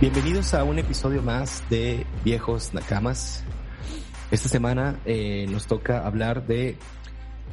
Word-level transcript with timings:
Bienvenidos 0.00 0.54
a 0.54 0.62
un 0.64 0.78
episodio 0.78 1.22
más 1.22 1.62
de 1.70 2.06
Viejos 2.24 2.72
Nakamas. 2.72 3.44
Esta 4.30 4.48
semana 4.48 5.00
eh, 5.04 5.46
nos 5.50 5.66
toca 5.66 6.06
hablar 6.06 6.46
de 6.46 6.76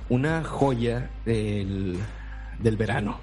una 0.10 0.44
joya 0.44 1.10
del, 1.26 1.98
del 2.60 2.78
verano, 2.78 3.20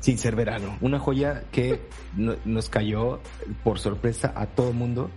sin 0.00 0.18
ser 0.18 0.34
verano. 0.34 0.76
Una 0.80 0.98
joya 0.98 1.44
que 1.52 1.80
no- 2.16 2.34
nos 2.44 2.68
cayó 2.68 3.20
por 3.62 3.78
sorpresa 3.78 4.32
a 4.34 4.46
todo 4.46 4.72
mundo. 4.72 5.10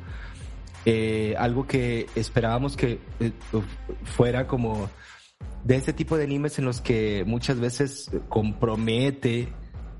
Eh, 0.85 1.34
algo 1.39 1.65
que 1.65 2.05
esperábamos 2.15 2.77
que 2.77 2.99
eh, 3.20 3.31
fuera 4.03 4.45
como 4.45 4.87
de 5.63 5.77
ese 5.77 5.93
tipo 5.93 6.15
de 6.15 6.26
animes 6.26 6.59
en 6.59 6.65
los 6.65 6.79
que 6.79 7.23
muchas 7.26 7.59
veces 7.59 8.12
compromete 8.29 9.51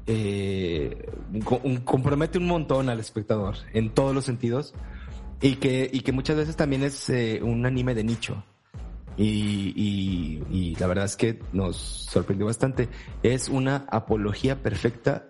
eh, 0.08 1.10
un- 1.64 1.78
compromete 1.78 2.38
un 2.38 2.48
montón 2.48 2.90
al 2.90 3.00
espectador 3.00 3.56
en 3.74 3.90
todos 3.94 4.14
los 4.14 4.26
sentidos 4.26 4.74
y 5.42 5.56
que, 5.56 5.90
y 5.92 6.02
que 6.02 6.12
muchas 6.12 6.38
veces 6.38 6.56
también 6.56 6.84
es 6.84 7.10
eh, 7.10 7.40
un 7.44 7.66
anime 7.66 7.94
de 7.96 8.04
nicho. 8.04 8.44
Y, 9.18 9.74
y, 9.76 10.44
y 10.52 10.76
la 10.76 10.88
verdad 10.88 11.06
es 11.06 11.16
que 11.16 11.40
nos 11.54 11.78
sorprendió 11.78 12.46
bastante. 12.48 12.90
Es 13.24 13.48
una 13.48 13.86
apología 13.90 14.62
perfecta 14.62 15.28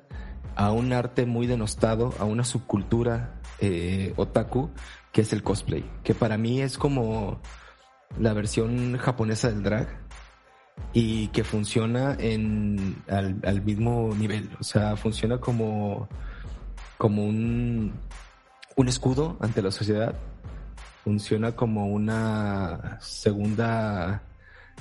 a 0.56 0.72
un 0.72 0.92
arte 0.94 1.26
muy 1.26 1.46
denostado, 1.48 2.14
a 2.18 2.24
una 2.26 2.44
subcultura 2.44 3.42
eh, 3.60 4.14
otaku, 4.16 4.72
que 5.12 5.22
es 5.22 5.34
el 5.34 5.44
cosplay, 5.44 5.86
que 6.04 6.16
para 6.16 6.38
mí 6.38 6.62
es 6.62 6.78
como 6.78 7.42
la 8.20 8.34
versión 8.34 8.98
japonesa 8.98 9.50
del 9.50 9.64
drag 9.64 10.05
y 10.94 11.28
que 11.28 11.44
funciona 11.44 12.16
en 12.20 13.04
al, 13.10 13.62
mismo 13.62 14.14
nivel, 14.18 14.50
o 14.60 14.64
sea, 14.64 14.96
funciona 14.96 15.40
como 15.40 16.08
como 16.98 17.26
un 17.26 17.94
un 18.76 18.88
escudo 18.88 19.38
ante 19.42 19.62
la 19.62 19.72
sociedad, 19.72 20.16
funciona 21.04 21.54
como 21.54 21.88
una 21.88 22.98
segunda 23.02 24.24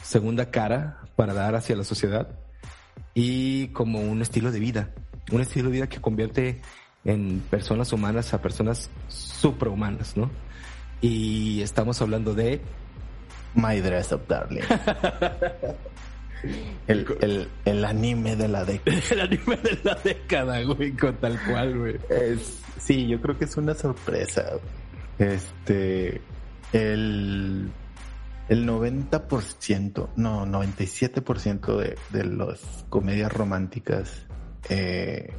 segunda 0.03 0.51
cara 0.51 1.01
para 1.17 1.34
dar 1.34 1.55
hacia 1.55 1.77
la 1.77 1.84
sociedad 1.84 2.29
y 3.14 3.69
como 3.69 4.01
un 4.01 4.23
estilo 4.23 4.53
de 4.53 4.61
vida, 4.61 4.91
un 5.33 5.41
estilo 5.41 5.69
de 5.69 5.75
vida 5.75 5.89
que 5.89 6.01
convierte 6.01 6.61
en 7.05 7.41
personas 7.51 7.92
humanas 7.92 8.34
a 8.34 8.41
personas 8.41 8.91
suprahumanas, 9.08 10.17
¿no? 10.17 10.31
Y 11.01 11.61
estamos 11.61 12.01
hablando 12.01 12.34
de 12.34 12.62
My 13.55 13.81
Dress 13.81 14.13
Up 14.13 14.27
Darling. 14.27 14.63
El, 16.87 17.07
el, 17.21 17.49
el 17.65 17.85
anime 17.85 18.37
de 18.37 18.49
la 18.49 18.65
década. 18.65 19.01
el 19.11 19.21
anime 19.21 19.57
de 19.57 19.79
la 19.83 19.95
década, 19.95 20.63
güey, 20.63 20.93
con 20.93 21.17
tal 21.17 21.41
cual, 21.49 21.79
güey. 21.79 21.97
Es, 22.11 22.61
sí, 22.79 23.07
yo 23.07 23.21
creo 23.21 23.39
que 23.39 23.47
es 23.47 23.57
una 23.57 23.75
sorpresa. 23.75 24.45
Este, 25.19 26.20
el, 26.73 27.70
el 28.48 28.69
90%, 28.69 30.09
no, 30.17 30.47
97% 30.47 31.77
de, 31.79 31.97
de 32.11 32.25
las 32.25 32.85
comedias 32.91 33.33
románticas 33.33 34.27
eh, 34.69 35.33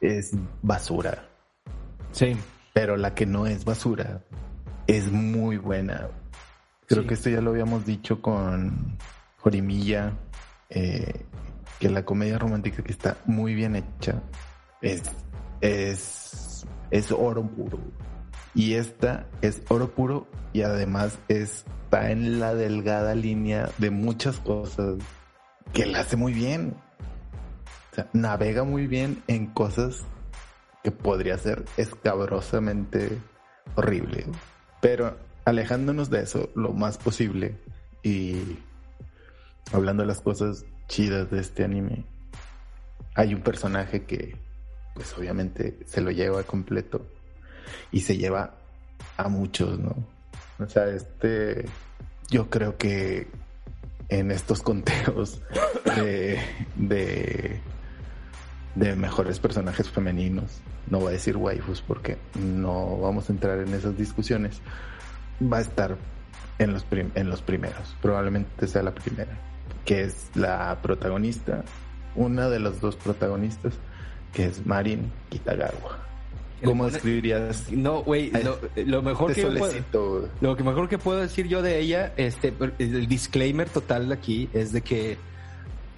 es 0.00 0.32
basura. 0.62 1.28
Sí, 2.12 2.36
Pero 2.72 2.96
la 2.96 3.14
que 3.14 3.26
no 3.26 3.46
es 3.46 3.64
basura 3.64 4.22
es 4.86 5.10
muy 5.10 5.56
buena. 5.56 6.08
Creo 6.94 7.02
Sí. 7.02 7.08
que 7.08 7.14
esto 7.14 7.30
ya 7.30 7.40
lo 7.40 7.50
habíamos 7.50 7.84
dicho 7.84 8.22
con 8.22 8.96
Jorimilla, 9.38 10.12
eh, 10.70 11.24
que 11.80 11.88
la 11.90 12.04
comedia 12.04 12.38
romántica 12.38 12.82
que 12.82 12.92
está 12.92 13.16
muy 13.26 13.54
bien 13.54 13.74
hecha 13.76 14.22
es, 14.80 15.02
es, 15.60 16.64
es 16.90 17.10
oro 17.12 17.42
puro. 17.46 17.78
Y 18.54 18.74
esta 18.74 19.26
es 19.42 19.62
oro 19.68 19.90
puro 19.90 20.28
y 20.52 20.62
además 20.62 21.18
está 21.28 22.10
en 22.12 22.38
la 22.38 22.54
delgada 22.54 23.14
línea 23.16 23.68
de 23.78 23.90
muchas 23.90 24.38
cosas 24.38 24.94
que 25.72 25.86
la 25.86 26.00
hace 26.00 26.16
muy 26.16 26.32
bien. 26.32 26.76
O 27.90 27.94
sea, 27.96 28.08
navega 28.12 28.62
muy 28.62 28.86
bien 28.86 29.22
en 29.26 29.46
cosas 29.46 30.04
que 30.84 30.92
podría 30.92 31.36
ser 31.38 31.64
escabrosamente 31.76 33.18
horrible. 33.74 34.26
Pero 34.80 35.16
alejándonos 35.44 36.10
de 36.10 36.22
eso 36.22 36.50
lo 36.54 36.72
más 36.72 36.98
posible 36.98 37.56
y 38.02 38.58
hablando 39.72 40.02
de 40.02 40.08
las 40.08 40.20
cosas 40.20 40.64
chidas 40.88 41.30
de 41.30 41.40
este 41.40 41.64
anime, 41.64 42.04
hay 43.14 43.34
un 43.34 43.42
personaje 43.42 44.04
que 44.04 44.36
pues 44.94 45.16
obviamente 45.18 45.78
se 45.86 46.00
lo 46.00 46.10
lleva 46.10 46.42
completo 46.44 47.06
y 47.90 48.00
se 48.00 48.16
lleva 48.16 48.54
a 49.16 49.28
muchos, 49.28 49.78
¿no? 49.78 49.94
O 50.58 50.68
sea, 50.68 50.86
este, 50.86 51.66
yo 52.30 52.48
creo 52.48 52.76
que 52.76 53.26
en 54.08 54.30
estos 54.30 54.62
conteos 54.62 55.40
de, 55.96 56.38
de, 56.76 57.60
de 58.74 58.96
mejores 58.96 59.40
personajes 59.40 59.88
femeninos, 59.90 60.60
no 60.88 61.00
voy 61.00 61.08
a 61.08 61.12
decir 61.12 61.36
waifus 61.36 61.80
porque 61.80 62.18
no 62.38 62.98
vamos 62.98 63.28
a 63.28 63.32
entrar 63.32 63.58
en 63.58 63.74
esas 63.74 63.96
discusiones, 63.96 64.60
va 65.40 65.58
a 65.58 65.60
estar 65.60 65.96
en 66.58 66.72
los, 66.72 66.84
prim- 66.84 67.10
en 67.14 67.28
los 67.28 67.42
primeros, 67.42 67.96
probablemente 68.00 68.66
sea 68.66 68.82
la 68.82 68.94
primera, 68.94 69.38
que 69.84 70.02
es 70.02 70.30
la 70.34 70.78
protagonista, 70.82 71.64
una 72.14 72.48
de 72.48 72.60
los 72.60 72.80
dos 72.80 72.96
protagonistas, 72.96 73.74
que 74.32 74.46
es 74.46 74.64
Marin 74.66 75.10
Kitagawa. 75.30 75.98
¿Cómo 76.62 76.86
describirías 76.86 77.70
No, 77.72 78.02
güey, 78.02 78.30
lo, 78.30 78.58
lo 78.86 79.02
mejor 79.02 79.32
este 79.32 79.42
que 79.42 79.52
yo 79.52 79.58
puedo, 79.58 80.28
lo 80.40 80.56
que 80.56 80.62
mejor 80.64 80.88
que 80.88 80.96
puedo 80.96 81.20
decir 81.20 81.46
yo 81.46 81.60
de 81.60 81.78
ella, 81.78 82.14
este, 82.16 82.54
el 82.78 83.06
disclaimer 83.06 83.68
total 83.68 84.10
aquí 84.12 84.48
es 84.54 84.72
de 84.72 84.80
que 84.80 85.18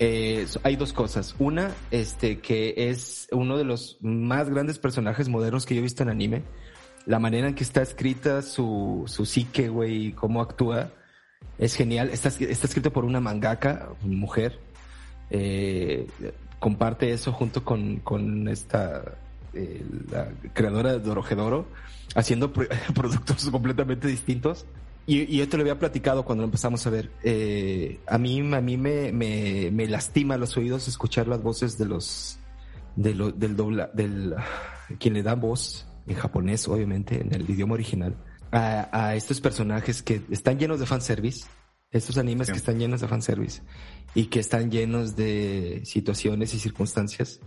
eh, 0.01 0.45
hay 0.65 0.75
dos 0.77 0.93
cosas. 0.93 1.37
Una, 1.39 1.71
este, 1.93 2.41
que 2.41 2.75
es 2.77 3.29
uno 3.31 3.57
de 3.59 3.65
los 3.65 3.99
más 4.01 4.51
grandes 4.51 4.79
personajes 4.79 5.29
modernos 5.29 5.67
que 5.67 5.75
yo 5.75 5.81
he 5.81 5.83
visto 5.83 6.03
en 6.03 6.09
anime. 6.09 6.43
La 7.07 7.19
manera 7.19 7.49
en 7.49 7.55
que 7.55 7.63
está 7.65 7.83
escrita 7.83 8.43
su, 8.43 9.05
su 9.07 9.25
psique, 9.25 9.69
güey, 9.69 10.13
cómo 10.13 10.41
actúa, 10.43 10.91
es 11.59 11.75
genial. 11.75 12.11
Está, 12.11 12.29
está 12.29 12.67
escrito 12.67 12.93
por 12.93 13.05
una 13.05 13.21
mangaka, 13.21 13.91
mujer. 14.03 14.59
Eh, 15.31 16.07
comparte 16.59 17.13
eso 17.13 17.33
junto 17.33 17.65
con, 17.65 17.97
con 18.01 18.49
esta, 18.49 19.03
eh, 19.55 19.85
la 20.11 20.29
creadora 20.53 20.93
de 20.95 20.99
Dorohedoro, 21.01 21.67
haciendo 22.15 22.53
pro- 22.53 22.67
productos 22.95 23.49
completamente 23.51 24.09
distintos. 24.09 24.67
Y, 25.07 25.21
y 25.33 25.39
yo 25.39 25.49
te 25.49 25.57
lo 25.57 25.61
había 25.61 25.79
platicado 25.79 26.25
cuando 26.25 26.43
lo 26.43 26.47
empezamos 26.47 26.85
a 26.89 26.91
ver. 26.91 27.11
Eh, 27.23 28.01
a 28.09 28.19
mí, 28.19 28.41
a 28.41 28.61
mí 28.61 28.77
me, 28.77 29.13
me, 29.13 29.71
me 29.71 29.87
lastima 29.87 30.37
los 30.37 30.57
oídos 30.57 30.89
escuchar 30.89 31.29
las 31.29 31.41
voces 31.41 31.79
de 31.79 31.85
los, 31.87 32.39
de 32.97 33.15
lo, 33.15 33.31
del 33.31 33.55
dobla, 33.55 33.91
del, 33.95 34.35
quien 34.99 35.15
le 35.15 35.23
da 35.23 35.35
voz 35.37 35.87
en 36.07 36.15
japonés, 36.15 36.67
obviamente, 36.69 37.21
en 37.21 37.35
el 37.35 37.49
idioma 37.49 37.75
original, 37.75 38.17
a, 38.53 38.89
a 38.93 39.15
estos 39.17 39.41
personajes 39.41 40.03
que 40.03 40.23
están 40.31 40.59
llenos 40.59 40.81
de 40.81 40.87
fanservice, 40.87 41.47
estos 41.91 42.19
animes 42.19 42.47
Sí. 42.49 42.53
que 42.53 42.59
están 42.59 42.79
llenos 42.79 43.01
de 43.01 43.09
fanservice 43.09 43.63
y 44.15 44.27
que 44.27 44.41
están 44.41 44.71
llenos 44.71 45.17
de 45.17 45.83
situaciones 45.85 46.53
y 46.55 46.59
circunstancias 46.59 47.41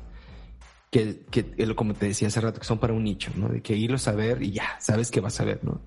que, 0.92 1.26
que, 1.30 1.76
como 1.76 1.94
te 1.94 2.08
decía 2.08 2.30
hace 2.30 2.42
rato, 2.42 2.60
que 2.60 2.66
son 2.66 2.80
para 2.80 2.94
un 2.94 3.04
nicho, 3.04 3.32
¿no? 3.36 3.50
De 3.50 3.62
que 3.62 3.76
irlos 3.76 4.08
a 4.08 4.14
ver 4.14 4.42
y 4.42 4.52
ya, 4.52 4.78
sabes 4.80 5.12
que 5.12 5.20
vas 5.22 5.40
a 5.40 5.46
ver, 5.46 5.64
¿no? 5.64 5.82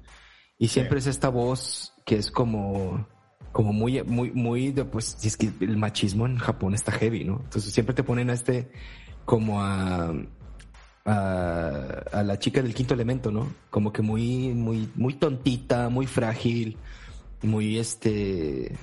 Y 0.58 0.68
siempre 0.68 0.98
es 1.00 1.06
esta 1.08 1.28
voz 1.28 1.92
que 2.06 2.16
es 2.16 2.30
como, 2.30 3.08
como 3.50 3.72
muy, 3.72 4.02
muy, 4.04 4.30
muy 4.30 4.70
de, 4.70 4.84
pues, 4.84 5.18
es 5.25 5.36
que 5.36 5.50
el 5.60 5.76
machismo 5.76 6.26
en 6.26 6.38
Japón 6.38 6.75
está 6.75 6.92
heavy, 6.92 7.25
¿no? 7.25 7.40
Entonces 7.42 7.72
siempre 7.72 7.94
te 7.94 8.04
ponen 8.04 8.30
a 8.30 8.34
este, 8.34 8.70
como 9.25 9.60
a, 9.60 10.12
a, 11.04 12.02
a 12.12 12.22
la 12.22 12.38
chica 12.38 12.62
del 12.62 12.75
quinto 12.75 12.94
elemento, 12.94 13.31
¿no? 13.31 13.52
Como 13.70 13.93
que 13.93 14.02
muy, 14.02 14.49
muy, 14.54 14.88
muy 14.94 15.14
tontita, 15.14 15.88
muy 15.88 16.06
frágil, 16.06 16.76
muy 17.43 17.78
este, 17.78 18.76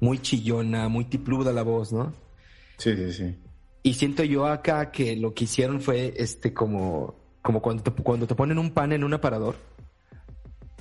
muy 0.00 0.18
chillona, 0.18 0.88
muy 0.88 1.04
tipluda 1.04 1.52
la 1.52 1.62
voz, 1.62 1.92
¿no? 1.92 2.12
Sí, 2.78 2.94
sí, 2.96 3.12
sí. 3.12 3.36
Y 3.82 3.94
siento 3.94 4.24
yo 4.24 4.46
acá 4.46 4.90
que 4.90 5.16
lo 5.16 5.32
que 5.32 5.44
hicieron 5.44 5.80
fue 5.80 6.14
este 6.16 6.52
como, 6.52 7.14
como 7.42 7.62
cuando, 7.62 7.82
te, 7.84 7.90
cuando 8.02 8.26
te 8.26 8.34
ponen 8.34 8.58
un 8.58 8.70
pan 8.70 8.92
en 8.92 9.04
un 9.04 9.14
aparador 9.14 9.56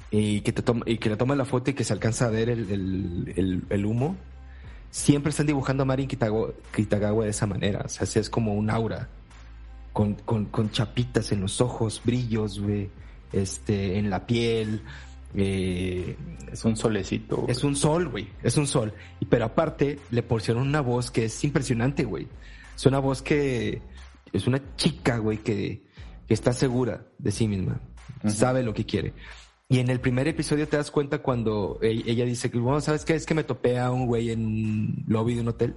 y 0.10 0.42
que, 0.42 0.51
te 0.51 0.62
toma, 0.62 0.83
y 0.88 0.98
que 0.98 1.10
le 1.10 1.18
toman 1.18 1.38
la 1.38 1.45
foto 1.45 1.72
y 1.72 1.74
que 1.74 1.83
se 1.83 1.94
alcanza 1.94 2.25
a 2.25 2.30
ver 2.30 2.50
el, 2.50 2.72
el, 3.36 3.63
el, 3.69 3.86
humo. 3.86 4.16
Siempre 4.89 5.30
están 5.30 5.45
dibujando 5.45 5.83
a 5.83 5.86
Marin 5.86 6.07
Kitagawa, 6.07 7.25
de 7.25 7.30
esa 7.30 7.45
manera. 7.45 7.83
O 7.86 7.89
sea, 7.89 8.22
es 8.22 8.30
como 8.30 8.54
un 8.54 8.69
aura. 8.69 9.10
Con, 9.95 10.15
con, 10.15 10.47
con 10.47 10.71
chapitas 10.71 11.31
en 11.31 11.39
los 11.39 11.62
ojos, 11.62 12.01
brillos, 12.03 12.59
güey. 12.59 12.89
Este, 13.31 13.97
en 13.97 14.09
la 14.09 14.27
piel. 14.27 14.81
Eh, 15.33 16.18
es 16.51 16.65
un 16.65 16.75
solecito. 16.75 17.45
Es 17.47 17.63
un 17.63 17.77
sol, 17.77 18.09
güey. 18.09 18.27
Es 18.44 18.57
un 18.57 18.68
sol. 18.68 18.94
Pero 19.30 19.45
aparte, 19.45 20.00
le 20.12 20.21
porcionaron 20.21 20.68
una 20.68 20.81
voz 20.81 21.12
que 21.12 21.24
es 21.25 21.44
impresionante, 21.45 22.03
güey. 22.03 22.27
Es 22.75 22.86
una 22.86 23.00
voz 23.00 23.21
que 23.21 23.81
es 24.33 24.47
una 24.47 24.62
chica, 24.75 25.18
güey, 25.18 25.38
que, 25.38 25.88
que 26.27 26.33
está 26.33 26.51
segura 26.51 27.07
de 27.18 27.31
sí 27.31 27.48
misma. 27.48 27.80
Sabe 28.27 28.63
lo 28.63 28.74
que 28.74 28.86
quiere. 28.86 29.13
Y 29.69 29.80
en 29.80 29.89
el 29.89 30.01
primer 30.01 30.27
episodio 30.27 30.68
te 30.68 30.75
das 30.75 30.91
cuenta 30.91 31.19
cuando 31.19 31.80
e-, 31.81 32.03
ella 32.06 32.25
dice 32.25 32.51
que, 32.51 32.57
bueno, 32.57 32.81
¿sabes 32.81 33.06
qué? 33.06 33.13
Es 33.13 33.25
que 33.25 33.33
me 33.33 33.45
topé 33.45 33.80
a 33.80 33.91
un 33.91 34.07
güey 34.07 34.31
en 34.31 35.06
lobby 35.07 35.36
de 35.36 35.41
un 35.41 35.48
hotel. 35.48 35.75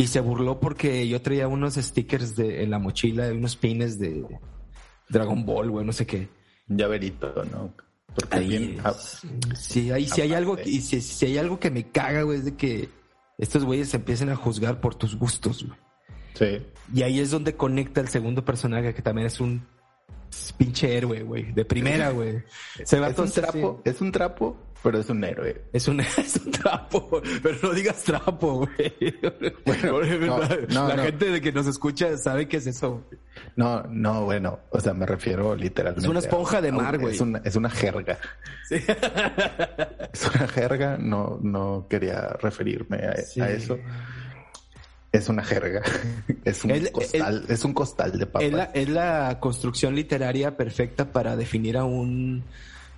Y 0.00 0.06
se 0.06 0.20
burló 0.20 0.58
porque 0.58 1.06
yo 1.06 1.20
traía 1.20 1.46
unos 1.46 1.74
stickers 1.74 2.34
de, 2.34 2.62
en 2.62 2.70
la 2.70 2.78
mochila, 2.78 3.30
unos 3.32 3.54
pines 3.56 3.98
de 3.98 4.24
Dragon 5.10 5.44
Ball, 5.44 5.70
güey, 5.70 5.84
no 5.84 5.92
sé 5.92 6.06
qué. 6.06 6.26
Llaverito, 6.68 7.34
¿no? 7.52 7.74
Porque 8.14 8.38
ahí, 8.38 8.80
sí, 9.54 9.90
ahí 9.90 10.08
si 10.08 10.22
hay 10.22 10.32
algo, 10.32 10.56
y 10.64 10.80
si, 10.80 11.02
si, 11.02 11.26
hay 11.26 11.36
algo 11.36 11.60
que 11.60 11.70
me 11.70 11.90
caga, 11.90 12.22
güey, 12.22 12.38
es 12.38 12.46
de 12.46 12.56
que 12.56 12.88
estos 13.36 13.62
güeyes 13.62 13.90
se 13.90 13.98
empiecen 13.98 14.30
a 14.30 14.36
juzgar 14.36 14.80
por 14.80 14.94
tus 14.94 15.16
gustos, 15.16 15.66
güey. 15.66 15.78
Sí. 16.32 16.66
Y 16.94 17.02
ahí 17.02 17.20
es 17.20 17.30
donde 17.30 17.54
conecta 17.54 18.00
el 18.00 18.08
segundo 18.08 18.42
personaje, 18.42 18.94
que 18.94 19.02
también 19.02 19.26
es 19.26 19.38
un 19.38 19.66
pinche 20.56 20.96
héroe, 20.96 21.24
güey. 21.24 21.52
De 21.52 21.66
primera, 21.66 22.08
güey. 22.08 22.42
Se 22.84 22.98
va 22.98 23.08
es 23.08 23.18
un 23.18 23.30
trapo, 23.30 23.82
es 23.84 24.00
un 24.00 24.12
trapo, 24.12 24.56
pero 24.82 24.98
es 24.98 25.08
un 25.10 25.22
héroe. 25.24 25.64
Es 25.72 25.88
un, 25.88 26.00
es 26.18 26.36
un 26.44 26.52
trapo, 26.52 27.20
pero 27.42 27.56
no 27.62 27.72
digas 27.72 28.02
trapo, 28.02 28.66
güey. 28.66 29.14
Bueno, 29.64 30.00
la, 30.68 31.02
gente 31.02 31.30
de 31.30 31.40
que 31.40 31.52
nos 31.52 31.66
escucha 31.66 32.16
sabe 32.16 32.48
qué 32.48 32.58
es 32.58 32.66
eso. 32.66 33.04
No, 33.56 33.82
no, 33.84 34.24
bueno, 34.24 34.60
o 34.70 34.80
sea, 34.80 34.94
me 34.94 35.06
refiero 35.06 35.54
literalmente. 35.54 36.04
Es 36.04 36.10
una 36.10 36.20
esponja 36.20 36.60
de 36.60 36.72
mar, 36.72 36.98
güey. 36.98 37.14
Es 37.14 37.20
una, 37.20 37.38
es 37.44 37.56
una 37.56 37.70
jerga. 37.70 38.18
Sí. 38.68 38.76
es 40.12 40.30
una 40.34 40.48
jerga, 40.48 40.96
no, 40.98 41.38
no 41.42 41.86
quería 41.88 42.28
referirme 42.40 42.98
a, 42.98 43.44
a 43.44 43.50
eso. 43.50 43.78
Es 45.12 45.28
una 45.28 45.42
jerga. 45.42 45.82
Es 46.44 46.64
un, 46.64 46.86
costal, 46.92 47.44
es 47.48 47.64
un 47.64 47.74
costal 47.74 48.18
de 48.18 48.26
papas. 48.26 48.70
Es 48.74 48.88
la, 48.88 49.38
construcción 49.40 49.94
literaria 49.94 50.56
perfecta 50.56 51.12
para 51.12 51.36
definir 51.36 51.76
a 51.76 51.84
un 51.84 52.44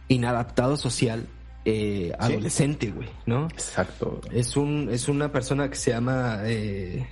inadaptado 0.08 0.76
social 0.76 1.26
eh, 1.64 2.12
adolescente, 2.18 2.90
güey, 2.90 3.08
¿no? 3.26 3.46
Exacto. 3.46 4.20
Es 4.32 4.56
un, 4.56 4.88
es 4.90 5.08
una 5.08 5.30
persona 5.30 5.68
que 5.68 5.76
se 5.76 5.90
llama 5.90 6.40
eh, 6.44 7.06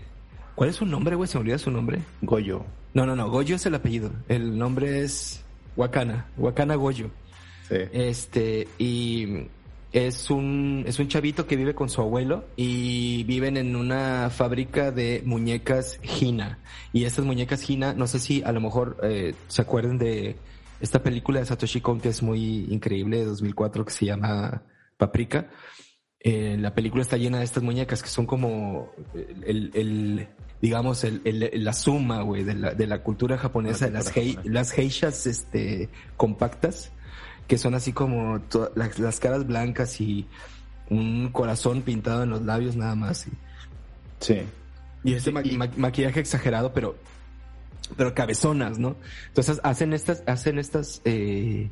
¿Cuál 0.60 0.68
es 0.68 0.76
su 0.76 0.84
nombre, 0.84 1.16
güey? 1.16 1.26
¿Se 1.26 1.38
me 1.38 1.40
olvida 1.40 1.56
su 1.56 1.70
nombre? 1.70 2.00
Goyo. 2.20 2.66
No, 2.92 3.06
no, 3.06 3.16
no. 3.16 3.30
Goyo 3.30 3.56
es 3.56 3.64
el 3.64 3.74
apellido. 3.74 4.10
El 4.28 4.58
nombre 4.58 5.00
es 5.00 5.42
Wakana. 5.74 6.26
Wakana 6.36 6.74
Goyo. 6.74 7.10
Sí. 7.66 7.76
Este, 7.92 8.68
y 8.78 9.46
es 9.90 10.28
un, 10.28 10.84
es 10.86 10.98
un 10.98 11.08
chavito 11.08 11.46
que 11.46 11.56
vive 11.56 11.74
con 11.74 11.88
su 11.88 12.02
abuelo 12.02 12.44
y 12.56 13.24
viven 13.24 13.56
en 13.56 13.74
una 13.74 14.28
fábrica 14.28 14.92
de 14.92 15.22
muñecas 15.24 15.98
Hina. 16.20 16.58
Y 16.92 17.04
estas 17.04 17.24
muñecas 17.24 17.70
Hina, 17.70 17.94
no 17.94 18.06
sé 18.06 18.18
si 18.18 18.42
a 18.42 18.52
lo 18.52 18.60
mejor 18.60 18.98
eh, 19.02 19.34
se 19.48 19.62
acuerdan 19.62 19.96
de 19.96 20.36
esta 20.80 21.02
película 21.02 21.40
de 21.40 21.46
Satoshi 21.46 21.80
Kon 21.80 22.00
que 22.00 22.08
es 22.08 22.22
muy 22.22 22.66
increíble 22.70 23.18
de 23.18 23.24
2004 23.26 23.84
que 23.84 23.92
se 23.92 24.06
llama 24.06 24.62
Paprika. 24.96 25.50
Eh, 26.18 26.56
la 26.58 26.74
película 26.74 27.02
está 27.02 27.16
llena 27.16 27.38
de 27.38 27.44
estas 27.44 27.62
muñecas 27.62 28.02
que 28.02 28.08
son 28.08 28.26
como 28.26 28.92
el, 29.14 29.70
el 29.74 30.28
digamos, 30.60 31.04
el, 31.04 31.22
el, 31.24 31.64
la 31.64 31.72
suma, 31.72 32.22
güey, 32.22 32.44
de 32.44 32.54
la, 32.54 32.74
de 32.74 32.86
la 32.86 33.02
cultura 33.02 33.38
japonesa, 33.38 33.86
de 33.86 33.92
las, 33.92 34.12
las 34.44 34.70
geishas, 34.72 35.26
este, 35.26 35.88
compactas 36.16 36.92
que 37.50 37.58
son 37.58 37.74
así 37.74 37.92
como 37.92 38.40
las, 38.76 39.18
caras 39.18 39.44
blancas 39.44 40.00
y 40.00 40.24
un 40.88 41.30
corazón 41.32 41.82
pintado 41.82 42.22
en 42.22 42.30
los 42.30 42.42
labios 42.42 42.76
nada 42.76 42.94
más. 42.94 43.26
Sí. 44.20 44.42
Y 45.02 45.14
ese 45.14 45.32
maquillaje 45.32 46.20
exagerado, 46.20 46.72
pero 46.72 46.94
pero 47.96 48.14
cabezonas, 48.14 48.78
¿no? 48.78 48.96
Entonces 49.28 49.60
hacen 49.62 49.92
estas 49.92 50.22
hacen 50.26 50.58
estas 50.58 51.02
eh, 51.04 51.70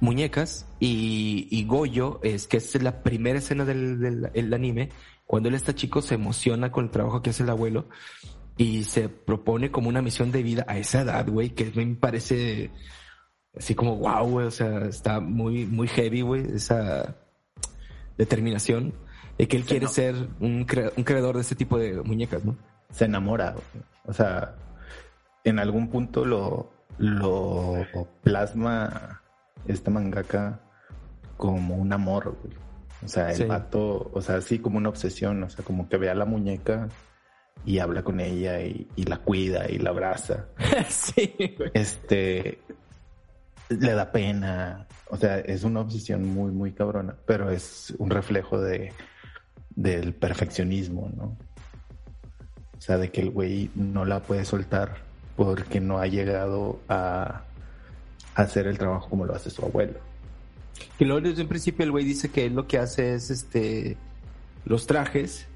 muñecas 0.00 0.66
y, 0.80 1.48
y, 1.50 1.64
Goyo 1.64 2.20
es 2.22 2.46
que 2.46 2.58
es 2.58 2.82
la 2.82 3.02
primera 3.02 3.38
escena 3.38 3.64
del, 3.64 4.30
del 4.32 4.54
anime 4.54 4.90
cuando 5.28 5.50
él 5.50 5.54
está 5.54 5.74
chico 5.74 6.00
se 6.00 6.14
emociona 6.14 6.72
con 6.72 6.86
el 6.86 6.90
trabajo 6.90 7.20
que 7.20 7.30
hace 7.30 7.42
el 7.42 7.50
abuelo 7.50 7.86
y 8.56 8.84
se 8.84 9.10
propone 9.10 9.70
como 9.70 9.90
una 9.90 10.00
misión 10.00 10.32
de 10.32 10.42
vida 10.42 10.64
a 10.66 10.78
esa 10.78 11.02
edad, 11.02 11.28
güey, 11.28 11.50
que 11.50 11.70
me 11.74 11.94
parece 11.94 12.70
así 13.56 13.74
como 13.74 13.96
wow, 13.96 14.26
güey, 14.26 14.46
o 14.46 14.50
sea, 14.50 14.86
está 14.86 15.20
muy, 15.20 15.66
muy 15.66 15.86
heavy, 15.86 16.22
güey, 16.22 16.46
esa 16.54 17.16
determinación 18.16 18.94
de 19.36 19.46
que 19.46 19.58
él 19.58 19.64
quiere 19.64 19.86
ser 19.86 20.14
un, 20.40 20.66
un, 20.96 21.04
creador 21.04 21.36
de 21.36 21.42
este 21.42 21.54
tipo 21.54 21.78
de 21.78 22.00
muñecas, 22.02 22.44
¿no? 22.44 22.56
Se 22.90 23.04
enamora, 23.04 23.54
o 24.06 24.12
sea, 24.14 24.56
en 25.48 25.58
algún 25.58 25.88
punto 25.88 26.24
lo, 26.24 26.72
lo 26.98 27.84
plasma 28.22 29.22
esta 29.66 29.90
mangaka 29.90 30.60
como 31.36 31.76
un 31.76 31.92
amor, 31.92 32.36
güey. 32.42 32.54
O 33.04 33.08
sea, 33.08 33.32
el 33.32 33.46
vato, 33.46 34.10
o 34.12 34.20
sea, 34.20 34.36
así 34.36 34.58
como 34.58 34.78
una 34.78 34.88
obsesión, 34.88 35.42
o 35.44 35.50
sea, 35.50 35.64
como 35.64 35.88
que 35.88 35.98
ve 35.98 36.10
a 36.10 36.14
la 36.14 36.24
muñeca 36.24 36.88
y 37.64 37.78
habla 37.78 38.02
con 38.02 38.18
ella 38.18 38.60
y, 38.60 38.88
y 38.96 39.04
la 39.04 39.18
cuida 39.18 39.70
y 39.70 39.78
la 39.78 39.90
abraza. 39.90 40.46
sí. 40.88 41.56
Este, 41.74 42.58
le 43.68 43.92
da 43.92 44.10
pena. 44.10 44.86
O 45.10 45.16
sea, 45.16 45.38
es 45.38 45.62
una 45.62 45.80
obsesión 45.80 46.26
muy, 46.26 46.50
muy 46.50 46.72
cabrona, 46.72 47.14
pero 47.24 47.50
es 47.50 47.94
un 47.98 48.10
reflejo 48.10 48.60
de 48.60 48.92
del 49.78 50.12
perfeccionismo, 50.12 51.08
¿no? 51.16 51.36
O 52.76 52.80
sea, 52.80 52.98
de 52.98 53.12
que 53.12 53.20
el 53.20 53.30
güey 53.30 53.70
no 53.76 54.04
la 54.04 54.20
puede 54.20 54.44
soltar 54.44 55.07
porque 55.38 55.80
no 55.80 55.98
ha 55.98 56.08
llegado 56.08 56.80
a 56.88 57.44
hacer 58.34 58.66
el 58.66 58.76
trabajo 58.76 59.08
como 59.08 59.24
lo 59.24 59.36
hace 59.36 59.50
su 59.50 59.64
abuelo. 59.64 60.00
Que 60.98 61.04
luego 61.04 61.20
desde 61.20 61.42
un 61.42 61.48
principio 61.48 61.84
el 61.84 61.92
güey 61.92 62.04
dice 62.04 62.28
que 62.32 62.46
él 62.46 62.54
lo 62.54 62.66
que 62.66 62.76
hace 62.76 63.14
es 63.14 63.30
este 63.30 63.96
los 64.64 64.88
trajes, 64.88 65.46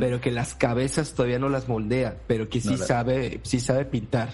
pero 0.00 0.20
que 0.20 0.32
las 0.32 0.54
cabezas 0.54 1.12
todavía 1.12 1.38
no 1.38 1.50
las 1.50 1.68
moldea, 1.68 2.16
pero 2.26 2.48
que 2.48 2.60
sí 2.62 2.78
sabe, 2.78 3.40
sí 3.42 3.60
sabe 3.60 3.84
pintar. 3.84 4.30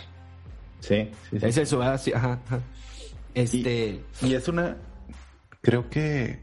Sí, 0.78 1.10
sí, 1.28 1.38
Es 1.42 1.58
eso, 1.58 1.78
¿verdad? 1.78 2.00
Sí, 2.00 2.12
ajá. 2.12 2.38
Este. 3.34 4.00
Y, 4.22 4.34
es 4.34 4.46
una. 4.46 4.76
Creo 5.60 5.90
que. 5.90 6.38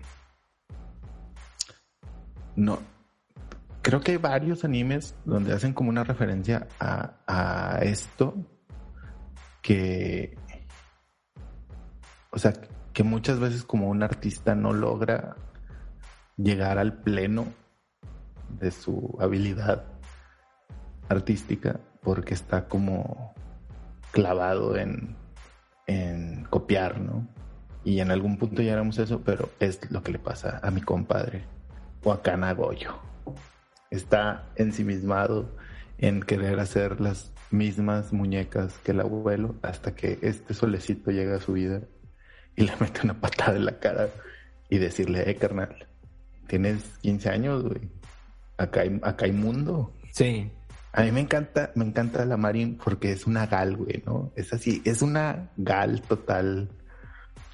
No. 2.58 2.80
Creo 3.82 4.02
que 4.02 4.12
hay 4.12 4.18
varios 4.18 4.64
animes 4.64 5.16
donde 5.26 5.54
hacen 5.54 5.74
como 5.74 5.90
una 5.90 6.04
referencia 6.04 6.68
a, 6.80 7.14
a 7.28 7.80
esto. 7.80 8.36
Que. 9.62 10.38
O 12.32 12.40
sea, 12.40 12.54
que 12.94 13.04
muchas 13.04 13.40
veces 13.40 13.64
como 13.64 13.90
un 13.90 14.04
artista 14.04 14.56
no 14.56 14.74
logra 14.74 15.36
llegar 16.38 16.78
al 16.78 17.02
pleno 17.02 17.46
de 18.60 18.72
su 18.72 19.18
habilidad 19.20 19.86
artística 21.10 21.80
porque 22.02 22.34
está 22.34 22.68
como 22.68 23.34
clavado 24.12 24.78
en 24.78 25.16
en 25.92 26.46
copiar, 26.50 27.00
¿no? 27.00 27.28
Y 27.84 28.00
en 28.00 28.12
algún 28.12 28.38
punto 28.38 28.62
ya 28.62 28.74
éramos 28.74 28.98
eso, 29.00 29.22
pero 29.22 29.50
es 29.60 29.92
lo 29.92 30.04
que 30.04 30.12
le 30.12 30.20
pasa 30.20 30.60
a 30.62 30.72
mi 30.72 30.82
compadre, 30.82 31.44
o 32.04 32.12
a 32.12 32.22
Canagoyo. 32.22 32.96
Está 33.92 34.50
ensimismado 34.56 35.56
en 35.98 36.22
querer 36.22 36.60
hacer 36.60 37.00
las 37.02 37.32
mismas 37.52 38.14
muñecas 38.14 38.80
que 38.84 38.92
el 38.92 39.02
abuelo 39.02 39.56
hasta 39.62 39.94
que 39.94 40.18
este 40.22 40.54
solecito 40.54 41.12
llega 41.12 41.36
a 41.36 41.42
su 41.42 41.54
vida 41.54 41.82
y 42.56 42.64
le 42.64 42.74
mete 42.80 43.02
una 43.04 43.20
patada 43.20 43.58
en 43.58 43.66
la 43.66 43.80
cara 43.80 44.10
y 44.70 44.78
decirle, 44.78 45.30
eh, 45.30 45.36
carnal, 45.36 45.88
tienes 46.48 46.84
15 47.02 47.30
años, 47.30 47.64
güey. 47.64 47.90
Acá 48.58 48.82
hay, 48.82 49.00
acá 49.04 49.26
hay 49.26 49.34
mundo. 49.34 49.94
Sí. 50.14 50.50
A 50.94 51.04
mí 51.04 51.12
me 51.12 51.22
encanta, 51.22 51.72
me 51.76 51.86
encanta 51.86 52.26
la 52.26 52.38
Marin 52.38 52.78
porque 52.84 53.12
es 53.12 53.28
una 53.28 53.48
gal, 53.48 53.76
güey, 53.76 54.04
¿no? 54.06 54.32
Es 54.36 54.54
así, 54.54 54.82
es 54.86 55.02
una 55.02 55.52
gal 55.58 56.02
total, 56.02 56.70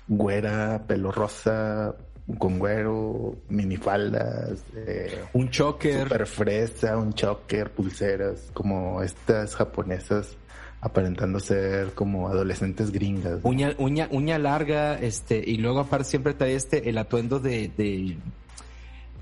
güera, 0.08 0.86
pelo 0.88 1.12
rosa, 1.12 1.96
con 2.38 2.60
güero, 2.60 3.36
minifaldas, 3.50 4.64
eh, 4.76 5.24
un 5.34 5.50
choker, 5.50 6.04
super 6.04 6.28
fresa, 6.28 6.98
un 6.98 7.14
choker, 7.14 7.72
pulseras, 7.72 8.50
como 8.54 9.02
estas 9.02 9.56
japonesas 9.56 10.36
aparentando 10.80 11.40
ser 11.40 11.94
como 11.94 12.28
adolescentes 12.28 12.92
gringas. 12.92 13.40
Uña, 13.44 13.74
uña, 13.78 14.08
uña 14.12 14.38
larga, 14.38 14.96
este, 14.96 15.42
y 15.46 15.58
luego 15.58 15.80
aparte 15.80 16.10
siempre 16.10 16.34
trae 16.34 16.56
este, 16.56 16.90
el 16.90 16.98
atuendo 16.98 17.40
de, 17.40 17.72
de 17.76 18.18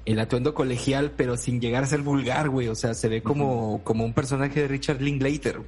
el 0.06 0.20
atuendo 0.20 0.54
colegial, 0.54 1.12
pero 1.16 1.38
sin 1.38 1.60
llegar 1.60 1.84
a 1.84 1.88
ser 1.88 2.02
vulgar, 2.02 2.50
güey. 2.50 2.68
O 2.68 2.76
sea, 2.76 2.94
se 2.94 3.08
ve 3.08 3.22
como, 3.22 3.82
como 3.84 4.06
un 4.06 4.14
personaje 4.14 4.62
de 4.62 4.68
Richard 4.68 5.02
Linklater. 5.02 5.62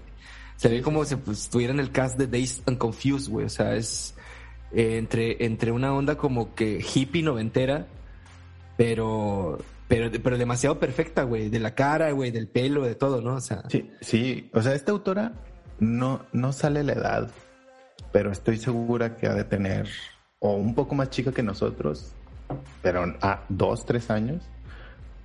Se 0.57 0.69
ve 0.69 0.81
como 0.81 1.05
si 1.05 1.15
pues, 1.15 1.43
estuviera 1.43 1.73
en 1.73 1.79
el 1.79 1.91
cast 1.91 2.17
de 2.17 2.27
Days 2.27 2.61
and 2.65 2.77
Confused, 2.77 3.31
güey. 3.31 3.45
O 3.45 3.49
sea, 3.49 3.75
es 3.75 4.15
eh, 4.71 4.97
entre, 4.97 5.45
entre 5.45 5.71
una 5.71 5.93
onda 5.93 6.17
como 6.17 6.53
que 6.55 6.83
hippie 6.93 7.23
noventera, 7.23 7.87
pero, 8.75 9.59
pero, 9.87 10.11
pero 10.23 10.37
demasiado 10.37 10.79
perfecta, 10.79 11.23
güey. 11.23 11.49
De 11.49 11.59
la 11.59 11.75
cara, 11.75 12.11
güey, 12.11 12.31
del 12.31 12.47
pelo, 12.47 12.83
de 12.83 12.95
todo, 12.95 13.21
¿no? 13.21 13.35
O 13.35 13.41
sea. 13.41 13.63
Sí, 13.69 13.89
sí. 14.01 14.49
O 14.53 14.61
sea, 14.61 14.73
esta 14.73 14.91
autora 14.91 15.33
no, 15.79 16.25
no 16.33 16.53
sale 16.53 16.83
la 16.83 16.93
edad, 16.93 17.31
pero 18.11 18.31
estoy 18.31 18.57
segura 18.57 19.15
que 19.15 19.27
ha 19.27 19.33
de 19.33 19.43
tener 19.43 19.87
o 20.39 20.53
un 20.53 20.75
poco 20.75 20.95
más 20.95 21.09
chica 21.09 21.31
que 21.31 21.43
nosotros, 21.43 22.13
pero 22.81 23.15
a 23.21 23.43
dos, 23.49 23.85
tres 23.85 24.11
años, 24.11 24.43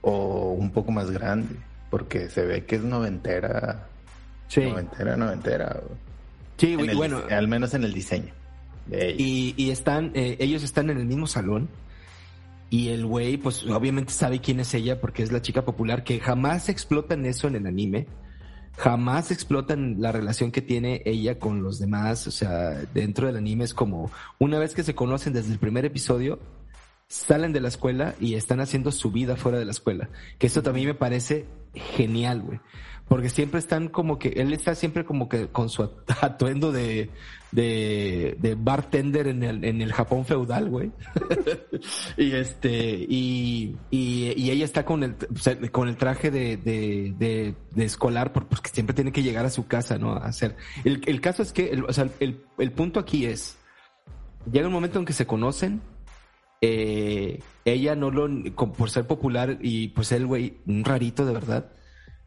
o 0.00 0.52
un 0.52 0.70
poco 0.70 0.90
más 0.92 1.10
grande, 1.10 1.56
porque 1.90 2.28
se 2.28 2.44
ve 2.46 2.64
que 2.64 2.76
es 2.76 2.82
noventera. 2.82 3.88
Sí. 4.48 4.62
Noventera, 4.62 5.16
noventera. 5.16 5.80
Sí, 6.56 6.76
bueno. 6.76 7.22
Al 7.30 7.48
menos 7.48 7.74
en 7.74 7.84
el 7.84 7.92
diseño. 7.92 8.32
Y, 8.90 9.54
y, 9.56 9.70
están, 9.70 10.12
eh, 10.14 10.36
ellos 10.40 10.62
están 10.62 10.90
en 10.90 10.98
el 10.98 11.06
mismo 11.06 11.26
salón. 11.26 11.68
Y 12.70 12.88
el 12.88 13.04
güey, 13.04 13.36
pues 13.36 13.66
obviamente 13.66 14.12
sabe 14.12 14.40
quién 14.40 14.58
es 14.60 14.72
ella 14.72 15.00
porque 15.00 15.22
es 15.22 15.30
la 15.30 15.42
chica 15.42 15.62
popular 15.64 16.04
que 16.04 16.20
jamás 16.20 16.70
explotan 16.70 17.26
eso 17.26 17.46
en 17.46 17.56
el 17.56 17.66
anime 17.66 18.06
jamás 18.76 19.30
explotan 19.30 19.96
la 20.00 20.12
relación 20.12 20.50
que 20.50 20.62
tiene 20.62 21.02
ella 21.04 21.38
con 21.38 21.62
los 21.62 21.78
demás. 21.78 22.26
O 22.26 22.30
sea, 22.30 22.70
dentro 22.94 23.26
del 23.26 23.36
anime 23.36 23.64
es 23.64 23.74
como 23.74 24.10
una 24.38 24.58
vez 24.58 24.74
que 24.74 24.82
se 24.82 24.94
conocen 24.94 25.32
desde 25.32 25.52
el 25.52 25.58
primer 25.58 25.84
episodio, 25.84 26.38
salen 27.08 27.52
de 27.52 27.60
la 27.60 27.68
escuela 27.68 28.14
y 28.20 28.34
están 28.34 28.60
haciendo 28.60 28.90
su 28.90 29.10
vida 29.10 29.36
fuera 29.36 29.58
de 29.58 29.64
la 29.64 29.72
escuela. 29.72 30.08
Que 30.38 30.46
esto 30.46 30.62
también 30.62 30.88
me 30.88 30.94
parece 30.94 31.46
genial, 31.74 32.42
güey. 32.42 32.60
Porque 33.12 33.28
siempre 33.28 33.58
están 33.58 33.88
como 33.88 34.18
que, 34.18 34.30
él 34.30 34.54
está 34.54 34.74
siempre 34.74 35.04
como 35.04 35.28
que 35.28 35.48
con 35.48 35.68
su 35.68 35.82
atuendo 36.22 36.72
de, 36.72 37.10
de, 37.50 38.38
de 38.40 38.54
bartender 38.54 39.26
en 39.26 39.42
el, 39.42 39.62
en 39.66 39.82
el 39.82 39.92
Japón 39.92 40.24
feudal, 40.24 40.70
güey. 40.70 40.92
y 42.16 42.32
este, 42.32 43.04
y, 43.06 43.76
y, 43.90 44.50
ella 44.50 44.64
está 44.64 44.86
con 44.86 45.02
el, 45.02 45.14
con 45.70 45.90
el 45.90 45.98
traje 45.98 46.30
de, 46.30 46.56
de, 46.56 47.14
de, 47.18 47.54
de, 47.72 47.84
escolar 47.84 48.32
porque 48.32 48.70
siempre 48.72 48.94
tiene 48.94 49.12
que 49.12 49.22
llegar 49.22 49.44
a 49.44 49.50
su 49.50 49.66
casa, 49.66 49.98
¿no? 49.98 50.14
Hacer. 50.14 50.56
El, 50.82 51.02
el 51.04 51.20
caso 51.20 51.42
es 51.42 51.52
que, 51.52 51.68
el, 51.68 51.84
o 51.84 51.92
sea, 51.92 52.08
el, 52.18 52.42
el 52.56 52.72
punto 52.72 52.98
aquí 52.98 53.26
es, 53.26 53.58
llega 54.50 54.68
un 54.68 54.72
momento 54.72 54.98
en 54.98 55.04
que 55.04 55.12
se 55.12 55.26
conocen, 55.26 55.82
eh, 56.62 57.40
ella 57.66 57.94
no 57.94 58.10
lo, 58.10 58.26
por 58.54 58.88
ser 58.88 59.06
popular 59.06 59.58
y 59.60 59.88
pues 59.88 60.12
el 60.12 60.26
güey, 60.26 60.62
un 60.66 60.82
rarito 60.82 61.26
de 61.26 61.34
verdad, 61.34 61.72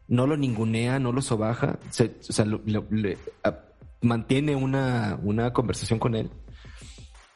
no 0.08 0.26
lo 0.26 0.36
ningunea, 0.36 0.98
no 0.98 1.12
lo 1.12 1.22
sobaja, 1.22 1.78
mantiene 4.00 4.56
una, 4.56 5.18
una 5.22 5.52
conversación 5.52 5.98
con 5.98 6.14
él. 6.14 6.30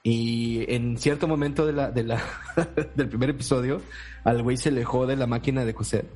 Y 0.03 0.65
en 0.73 0.97
cierto 0.97 1.29
momento 1.29 1.67
de 1.67 1.73
la, 1.73 1.91
de 1.91 2.05
la, 2.05 2.23
del 2.95 3.09
primer 3.09 3.31
episodio, 3.31 3.83
al 4.25 4.43
güey 4.43 4.57
se 4.57 4.71
le 4.71 4.85
de 4.85 5.17
la 5.17 5.27
máquina 5.27 5.65
de 5.65 5.75
coser. 5.75 6.07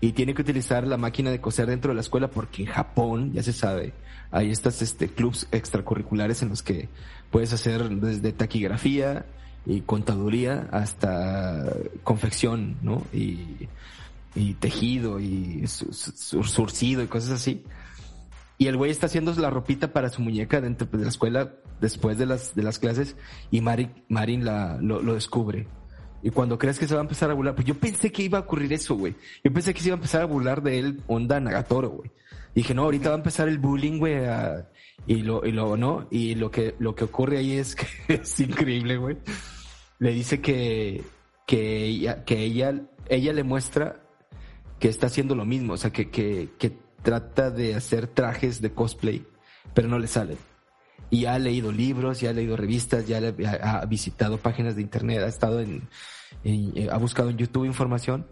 Y 0.00 0.12
tiene 0.12 0.32
que 0.32 0.40
utilizar 0.40 0.86
la 0.86 0.96
máquina 0.96 1.30
de 1.30 1.40
coser 1.40 1.66
dentro 1.66 1.90
de 1.90 1.96
la 1.96 2.00
escuela 2.00 2.30
porque 2.30 2.62
en 2.62 2.68
Japón, 2.68 3.32
ya 3.32 3.42
se 3.42 3.52
sabe, 3.52 3.92
hay 4.30 4.50
estas 4.50 4.80
este, 4.80 5.08
clubs 5.08 5.46
extracurriculares 5.52 6.40
en 6.42 6.48
los 6.48 6.62
que 6.62 6.88
puedes 7.30 7.52
hacer 7.52 7.86
desde 7.90 8.32
taquigrafía, 8.32 9.26
y 9.66 9.82
contaduría 9.82 10.68
hasta 10.72 11.72
confección, 12.02 12.76
¿no? 12.82 13.06
Y, 13.12 13.68
y 14.34 14.54
tejido 14.54 15.20
y 15.20 15.66
surcido 15.66 17.02
y 17.02 17.06
cosas 17.06 17.30
así. 17.30 17.64
Y 18.58 18.66
el 18.66 18.76
güey 18.76 18.90
está 18.90 19.06
haciendo 19.06 19.32
la 19.34 19.48
ropita 19.48 19.92
para 19.92 20.10
su 20.10 20.20
muñeca 20.20 20.60
dentro 20.60 20.86
de 20.86 21.04
la 21.04 21.08
escuela 21.08 21.54
después 21.80 22.18
de 22.18 22.26
las, 22.26 22.54
de 22.54 22.62
las 22.62 22.78
clases 22.78 23.16
y 23.50 23.62
Marin 23.62 24.44
la, 24.44 24.78
lo, 24.80 25.00
lo, 25.00 25.14
descubre. 25.14 25.66
Y 26.22 26.28
cuando 26.28 26.58
crees 26.58 26.78
que 26.78 26.86
se 26.86 26.94
va 26.94 27.00
a 27.00 27.04
empezar 27.04 27.30
a 27.30 27.34
burlar, 27.34 27.54
pues 27.54 27.66
yo 27.66 27.74
pensé 27.74 28.12
que 28.12 28.22
iba 28.22 28.36
a 28.36 28.42
ocurrir 28.42 28.70
eso, 28.74 28.96
güey. 28.96 29.14
Yo 29.42 29.50
pensé 29.50 29.72
que 29.72 29.80
se 29.80 29.88
iba 29.88 29.94
a 29.94 29.96
empezar 29.96 30.20
a 30.20 30.26
burlar 30.26 30.62
de 30.62 30.78
él 30.78 31.00
onda 31.06 31.40
Nagatoro, 31.40 31.88
güey. 31.88 32.10
Dije, 32.54 32.74
no, 32.74 32.82
ahorita 32.82 33.08
va 33.08 33.14
a 33.14 33.18
empezar 33.18 33.48
el 33.48 33.58
bullying, 33.58 33.98
güey, 33.98 34.16
y 35.06 35.22
lo, 35.22 35.46
y 35.46 35.52
lo, 35.52 35.76
¿no? 35.76 36.06
Y 36.10 36.34
lo 36.34 36.50
que, 36.50 36.74
lo 36.78 36.94
que 36.94 37.04
ocurre 37.04 37.38
ahí 37.38 37.52
es 37.52 37.74
que 37.74 37.86
es 38.14 38.40
increíble, 38.40 38.98
güey. 38.98 39.16
Le 39.98 40.12
dice 40.12 40.40
que, 40.42 41.02
que 41.46 41.84
ella, 41.84 42.24
que 42.24 42.40
ella, 42.40 42.74
ella 43.08 43.32
le 43.32 43.42
muestra 43.42 43.99
que 44.80 44.88
está 44.88 45.06
haciendo 45.06 45.36
lo 45.36 45.44
mismo, 45.44 45.74
o 45.74 45.76
sea, 45.76 45.92
que, 45.92 46.10
que, 46.10 46.48
que 46.58 46.76
trata 47.02 47.50
de 47.50 47.74
hacer 47.74 48.08
trajes 48.08 48.60
de 48.60 48.72
cosplay, 48.72 49.24
pero 49.74 49.86
no 49.86 49.98
le 49.98 50.08
salen. 50.08 50.38
Y 51.10 51.26
ha 51.26 51.38
leído 51.38 51.70
libros, 51.70 52.20
ya 52.20 52.30
ha 52.30 52.32
leído 52.32 52.56
revistas, 52.56 53.06
ya 53.06 53.20
ha 53.62 53.84
visitado 53.86 54.38
páginas 54.38 54.76
de 54.76 54.82
internet, 54.82 55.22
ha 55.22 55.28
estado 55.28 55.60
en, 55.60 55.88
eh, 56.44 56.88
ha 56.90 56.96
buscado 56.98 57.30
en 57.30 57.36
YouTube 57.36 57.66
información, 57.66 58.26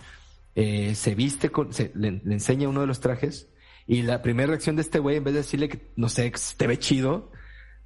eh, 0.55 0.95
se 0.95 1.14
viste 1.14 1.50
con, 1.50 1.73
se, 1.73 1.93
le, 1.95 2.21
enseña 2.26 2.69
uno 2.69 2.81
de 2.81 2.87
los 2.87 3.00
trajes 3.00 3.49
y 3.87 4.02
la 4.02 4.23
primera 4.23 4.49
reacción 4.49 4.76
de 4.76 4.83
este 4.83 4.99
güey, 4.99 5.17
en 5.17 5.25
vez 5.25 5.35
de 5.35 5.40
decirle 5.40 5.69
que, 5.69 5.90
no 5.97 6.09
sé, 6.09 6.31
que 6.31 6.38
te 6.57 6.67
ve 6.67 6.78
chido, 6.78 7.31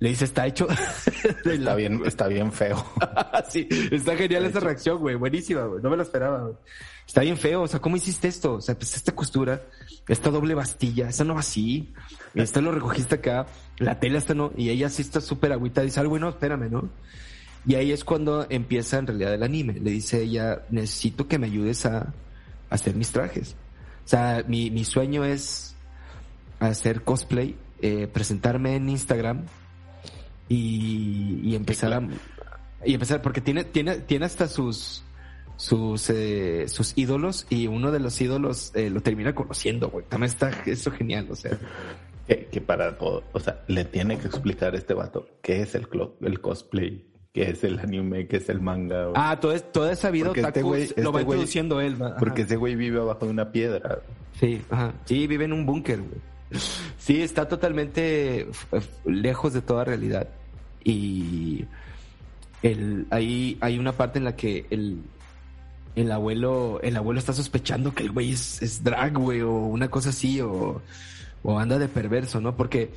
le 0.03 0.09
dice, 0.09 0.25
está 0.25 0.49
hecho. 0.49 0.67
está 1.45 1.77
bien, 1.77 2.03
está 2.05 2.27
bien 2.27 2.51
feo. 2.51 2.85
sí, 3.49 3.69
está 3.93 4.17
genial 4.17 4.45
esa 4.47 4.59
reacción, 4.59 4.99
güey. 4.99 5.15
Buenísima, 5.15 5.63
güey. 5.63 5.81
No 5.81 5.91
me 5.91 5.97
lo 5.97 6.03
esperaba, 6.03 6.41
güey. 6.41 6.55
Está 7.07 7.21
bien 7.21 7.37
feo. 7.37 7.63
O 7.63 7.69
sea, 7.69 7.79
¿cómo 7.79 7.95
hiciste 7.95 8.27
esto? 8.27 8.55
O 8.55 8.61
sea, 8.61 8.75
pues 8.75 8.97
esta 8.97 9.15
costura, 9.15 9.63
esta 10.09 10.31
doble 10.31 10.55
bastilla, 10.55 11.09
esta 11.09 11.23
no 11.23 11.35
va 11.35 11.41
así. 11.41 11.95
Esta 12.35 12.61
lo 12.61 12.73
recogiste 12.73 13.15
acá. 13.15 13.47
La 13.79 14.01
tela 14.01 14.19
esta 14.19 14.35
no. 14.35 14.51
Y 14.57 14.71
ella 14.71 14.89
sí 14.89 15.03
está 15.03 15.21
súper 15.21 15.53
agüita. 15.53 15.83
Dice, 15.83 16.01
ah, 16.01 16.03
bueno, 16.03 16.31
espérame, 16.31 16.69
¿no? 16.69 16.91
Y 17.65 17.77
ahí 17.77 17.93
es 17.93 18.03
cuando 18.03 18.45
empieza 18.51 18.99
en 18.99 19.07
realidad 19.07 19.35
el 19.35 19.45
anime. 19.45 19.75
Le 19.75 19.93
dice 19.93 20.21
ella, 20.21 20.63
necesito 20.71 21.29
que 21.29 21.39
me 21.39 21.47
ayudes 21.47 21.87
a, 21.87 22.13
hacer 22.71 22.97
mis 22.97 23.13
trajes. 23.13 23.55
O 24.05 24.09
sea, 24.09 24.45
mi, 24.49 24.69
mi 24.73 24.85
sueño 24.85 25.25
es 25.25 25.77
hacer 26.59 27.03
cosplay, 27.03 27.55
eh, 27.81 28.09
presentarme 28.13 28.75
en 28.75 28.89
Instagram 28.89 29.47
y, 30.53 31.55
empezar 31.55 31.93
a 31.93 32.03
y 32.85 32.95
empezar 32.95 33.23
porque 33.23 33.41
tiene 33.41 33.65
tiene 33.65 33.97
tiene 34.01 34.27
hasta 34.27 34.49
sus 34.49 35.03
sus 35.57 36.11
eh, 36.11 36.67
sus 36.69 36.93
ídolos 36.97 37.47
y 37.49 37.67
uno 37.67 37.91
de 37.91 38.01
los 38.01 38.21
ídolos 38.21 38.73
eh, 38.75 38.91
lo 38.91 39.01
termina 39.01 39.35
conociendo 39.35 39.89
güey. 39.91 40.05
También 40.07 40.31
está 40.31 40.51
eso 40.67 40.91
genial 40.91 41.29
o 41.31 41.37
sea. 41.37 41.59
Que, 42.27 42.63
para 42.63 42.97
todo 42.97 43.25
o 43.33 43.41
sea 43.41 43.63
le 43.67 43.85
tiene 43.85 44.17
que 44.17 44.27
explicar 44.27 44.75
a 44.75 44.79
este 44.79 44.95
vato 44.95 45.27
qué 45.43 45.61
es 45.61 45.75
el 45.75 45.87
el 46.23 46.41
cosplay 46.41 47.05
qué 47.31 47.51
es 47.51 47.63
el 47.63 47.79
anime 47.79 48.27
qué 48.27 48.39
es 48.39 48.49
el 48.49 48.59
manga 48.59 49.11
ah 49.15 49.39
todo 49.39 49.53
es 49.53 49.71
toda 49.71 49.93
esa 49.93 50.11
vida 50.11 50.33
este 50.35 50.63
güey, 50.63 50.89
lo 50.97 51.13
va 51.13 51.21
este 51.21 51.31
introduciendo 51.31 51.81
él 51.83 51.99
porque 52.19 52.43
ese 52.43 52.57
güey 52.57 52.75
vive 52.75 53.01
abajo 53.01 53.27
de 53.27 53.33
una 53.33 53.53
piedra. 53.53 54.01
Sí 54.41 54.63
ajá. 54.71 54.95
Sí 55.05 55.27
vive 55.27 55.45
en 55.45 55.53
un 55.53 55.67
búnker 55.67 55.99
güey. 55.99 56.63
Sí 56.97 57.21
está 57.21 57.49
totalmente 57.49 58.47
lejos 59.05 59.53
de 59.53 59.61
toda 59.61 59.85
realidad 59.85 60.29
y 60.85 61.65
el, 62.63 63.07
ahí 63.11 63.59
hay 63.61 63.79
una 63.79 63.93
parte 63.93 64.19
en 64.19 64.25
la 64.25 64.37
que 64.37 64.67
el, 64.71 65.03
el 65.95 66.13
abuelo, 66.13 66.81
el 66.83 66.97
abuelo 66.97 67.19
está 67.19 67.33
sospechando 67.33 67.95
que 67.95 68.05
el 68.05 68.13
güey 68.13 68.33
es, 68.33 68.83
drag, 68.83 69.19
güey, 69.19 69.43
o 69.43 69.53
una 69.53 69.91
cosa 69.91 70.11
así, 70.11 70.41
o, 70.41 70.81
o, 71.43 71.59
anda 71.59 71.79
de 71.79 71.89
perverso, 71.89 72.41
¿no? 72.41 72.57
Porque 72.57 72.91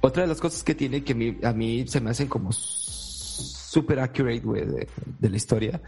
otra 0.00 0.22
de 0.22 0.28
las 0.28 0.40
cosas 0.40 0.64
que 0.64 0.74
tiene 0.74 1.04
que 1.04 1.38
a 1.42 1.52
mí, 1.52 1.86
se 1.86 2.00
me 2.00 2.10
hacen 2.10 2.28
como 2.28 2.52
super 2.52 4.00
accurate, 4.00 4.40
güey, 4.40 4.64
de, 4.64 4.88
de, 5.18 5.30
la 5.30 5.36
historia, 5.36 5.82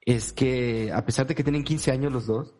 es 0.00 0.32
que 0.32 0.90
a 0.92 1.04
pesar 1.04 1.26
de 1.26 1.34
que 1.34 1.44
tienen 1.44 1.64
15 1.64 1.92
años 1.92 2.12
los 2.12 2.26
dos, 2.26 2.54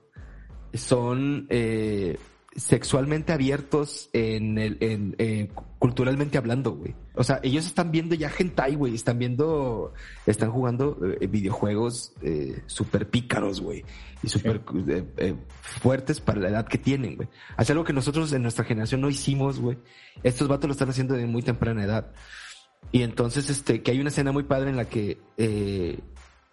son, 0.75 1.47
eh, 1.51 2.19
sexualmente 2.59 3.33
abiertos 3.33 4.11
en 4.13 4.59
el, 4.59 4.77
en, 4.81 5.15
eh, 5.19 5.49
culturalmente 5.79 6.39
hablando, 6.39 6.73
güey. 6.73 6.95
O 7.15 7.25
sea, 7.25 7.41
ellos 7.43 7.67
están 7.67 7.91
viendo 7.91 8.15
ya 8.15 8.31
hentai, 8.37 8.75
güey. 8.75 8.95
Están 8.95 9.19
viendo, 9.19 9.93
están 10.27 10.51
jugando 10.51 10.99
eh, 11.21 11.27
videojuegos 11.27 12.13
eh, 12.23 12.63
súper 12.67 13.09
pícaros, 13.09 13.61
güey. 13.61 13.85
Y 14.23 14.29
súper 14.29 14.63
eh, 15.19 15.35
fuertes 15.61 16.21
para 16.21 16.41
la 16.41 16.49
edad 16.49 16.67
que 16.67 16.79
tienen, 16.79 17.17
güey. 17.17 17.29
Hace 17.57 17.73
algo 17.73 17.85
que 17.85 17.93
nosotros 17.93 18.33
en 18.33 18.43
nuestra 18.43 18.65
generación 18.65 19.01
no 19.01 19.09
hicimos, 19.09 19.61
güey. 19.61 19.79
Estos 20.23 20.49
vatos 20.49 20.69
lo 20.69 20.73
están 20.73 20.91
haciendo 20.91 21.15
de 21.15 21.27
muy 21.27 21.43
temprana 21.43 21.85
edad. 21.85 22.13
Y 22.91 23.03
entonces, 23.03 23.51
este, 23.51 23.83
que 23.83 23.93
hay 23.93 24.01
una 24.01 24.09
escena 24.09 24.33
muy 24.33 24.45
padre 24.45 24.71
en 24.71 24.77
la 24.77 24.87
que 24.87 25.19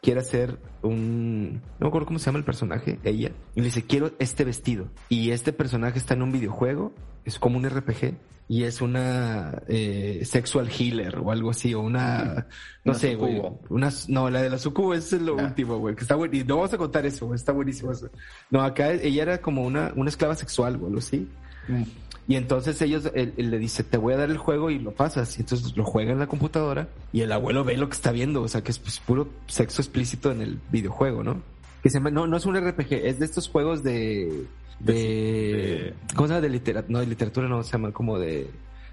quiere 0.05 0.19
hacer 0.19 0.59
un, 0.83 1.63
no 1.79 1.79
me 1.79 1.87
acuerdo 1.87 2.05
cómo 2.05 2.19
se 2.19 2.27
llama 2.27 2.37
el 2.37 2.45
personaje, 2.45 2.99
ella, 3.03 3.31
y 3.55 3.59
le 3.59 3.65
dice, 3.65 3.81
quiero 3.85 4.11
este 4.19 4.43
vestido. 4.43 4.87
Y 5.09 5.31
este 5.31 5.51
personaje 5.51 5.97
está 5.97 6.13
en 6.13 6.21
un 6.21 6.31
videojuego, 6.31 6.93
es 7.23 7.39
como 7.39 7.57
un 7.57 7.67
RPG, 7.67 8.13
y 8.47 8.65
es 8.65 8.81
una 8.81 9.63
eh, 9.67 10.21
sexual 10.23 10.69
healer 10.69 11.17
o 11.17 11.31
algo 11.31 11.49
así, 11.49 11.73
o 11.73 11.81
una, 11.81 12.45
no 12.83 12.93
sé, 12.93 13.15
güey. 13.15 13.41
Una, 13.69 13.89
no, 14.07 14.29
la 14.29 14.43
de 14.43 14.51
la 14.51 14.59
sucubo 14.59 14.93
es 14.93 15.11
lo 15.13 15.39
ah. 15.39 15.43
último, 15.45 15.79
güey, 15.79 15.95
que 15.95 16.03
está 16.03 16.13
bueno. 16.13 16.37
Y 16.37 16.43
no 16.43 16.57
vamos 16.57 16.73
a 16.75 16.77
contar 16.77 17.03
eso, 17.07 17.33
está 17.33 17.51
buenísimo 17.51 17.91
eso. 17.91 18.11
No, 18.51 18.61
acá 18.61 18.91
ella 18.91 19.23
era 19.23 19.41
como 19.41 19.63
una, 19.63 19.91
una 19.95 20.09
esclava 20.09 20.35
sexual, 20.35 20.77
güey, 20.77 21.01
¿sí? 21.01 21.27
Mm. 21.67 21.83
Y 22.27 22.35
entonces 22.35 22.81
ellos, 22.81 23.11
él, 23.13 23.33
le 23.37 23.57
dice, 23.59 23.83
te 23.83 23.97
voy 23.97 24.13
a 24.13 24.17
dar 24.17 24.31
el 24.31 24.37
juego 24.37 24.71
y 24.71 24.79
lo 24.79 24.91
pasas. 24.91 25.37
Y 25.37 25.41
entonces 25.41 25.77
lo 25.77 25.83
juega 25.83 26.11
en 26.11 26.19
la 26.19 26.27
computadora 26.27 26.89
y 27.13 27.21
el 27.21 27.31
abuelo 27.31 27.63
ve 27.63 27.77
lo 27.77 27.87
que 27.87 27.93
está 27.95 28.11
viendo. 28.11 28.41
O 28.41 28.47
sea, 28.47 28.63
que 28.63 28.71
es 28.71 28.79
pues, 28.79 28.99
puro 28.99 29.29
sexo 29.47 29.81
explícito 29.81 30.31
en 30.31 30.41
el 30.41 30.59
videojuego, 30.71 31.23
¿no? 31.23 31.41
Que 31.83 31.89
se 31.89 31.99
llama, 31.99 32.09
no, 32.09 32.25
no 32.25 32.37
es 32.37 32.45
un 32.45 32.55
RPG, 32.55 32.93
es 32.93 33.19
de 33.19 33.25
estos 33.25 33.47
juegos 33.47 33.83
de, 33.83 34.47
de, 34.79 35.93
¿cómo 36.15 36.27
se 36.27 36.33
llama? 36.33 36.41
De 36.41 36.49
literatura, 36.49 36.91
no, 36.91 36.99
de 36.99 37.05
literatura 37.05 37.47
no, 37.47 37.61
se 37.61 37.73
llama 37.73 37.91
como 37.91 38.17
de, 38.17 38.49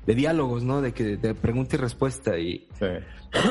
de 0.06 0.14
diálogos, 0.14 0.62
¿no? 0.62 0.82
De 0.82 0.92
que 0.92 1.16
de 1.16 1.34
pregunta 1.34 1.76
y 1.76 1.78
respuesta. 1.78 2.38
Y 2.38 2.68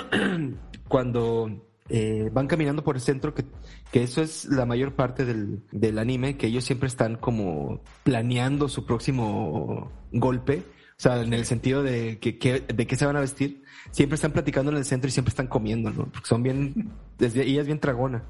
cuando 0.88 1.71
eh, 1.90 2.30
van 2.32 2.48
caminando 2.48 2.84
por 2.84 2.96
el 2.96 3.02
centro, 3.02 3.34
que, 3.34 3.46
que 3.92 4.04
eso 4.04 4.22
es 4.22 4.46
la 4.46 4.66
mayor 4.66 4.94
parte 4.96 5.26
del, 5.26 5.64
del 5.72 6.00
anime, 6.00 6.38
que 6.38 6.48
ellos 6.48 6.64
siempre 6.64 6.88
están 6.88 7.16
como 7.18 7.82
planeando 8.04 8.70
su 8.70 8.86
próximo 8.86 9.92
golpe. 10.12 10.64
O 10.98 11.02
sea, 11.02 11.22
en 11.22 11.34
el 11.34 11.46
sentido 11.46 11.82
de 11.82 12.20
que, 12.20 12.32
de 12.62 12.88
qué 12.88 12.96
se 12.96 13.06
van 13.06 13.18
a 13.18 13.22
vestir. 13.22 13.64
Siempre 13.90 14.16
están 14.16 14.32
platicando 14.32 14.72
en 14.72 14.78
el 14.78 14.86
centro 14.86 15.08
y 15.08 15.12
siempre 15.12 15.32
están 15.32 15.48
comiendo, 15.48 15.90
¿no? 15.90 16.06
Porque 16.06 16.28
son 16.28 16.44
bien, 16.44 16.92
desde 17.18 17.44
ella 17.44 17.62
es 17.62 17.68
bien 17.68 17.80
tragona. 17.80 18.24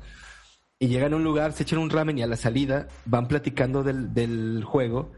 Y 0.79 0.87
llegan 0.87 1.13
a 1.13 1.17
un 1.17 1.23
lugar, 1.23 1.51
se 1.51 1.63
echan 1.63 1.79
un 1.79 1.89
ramen 1.89 2.17
y 2.17 2.23
a 2.23 2.27
la 2.27 2.37
salida 2.37 2.87
van 3.05 3.27
platicando 3.27 3.83
del, 3.83 4.13
del 4.13 4.63
juego 4.63 5.11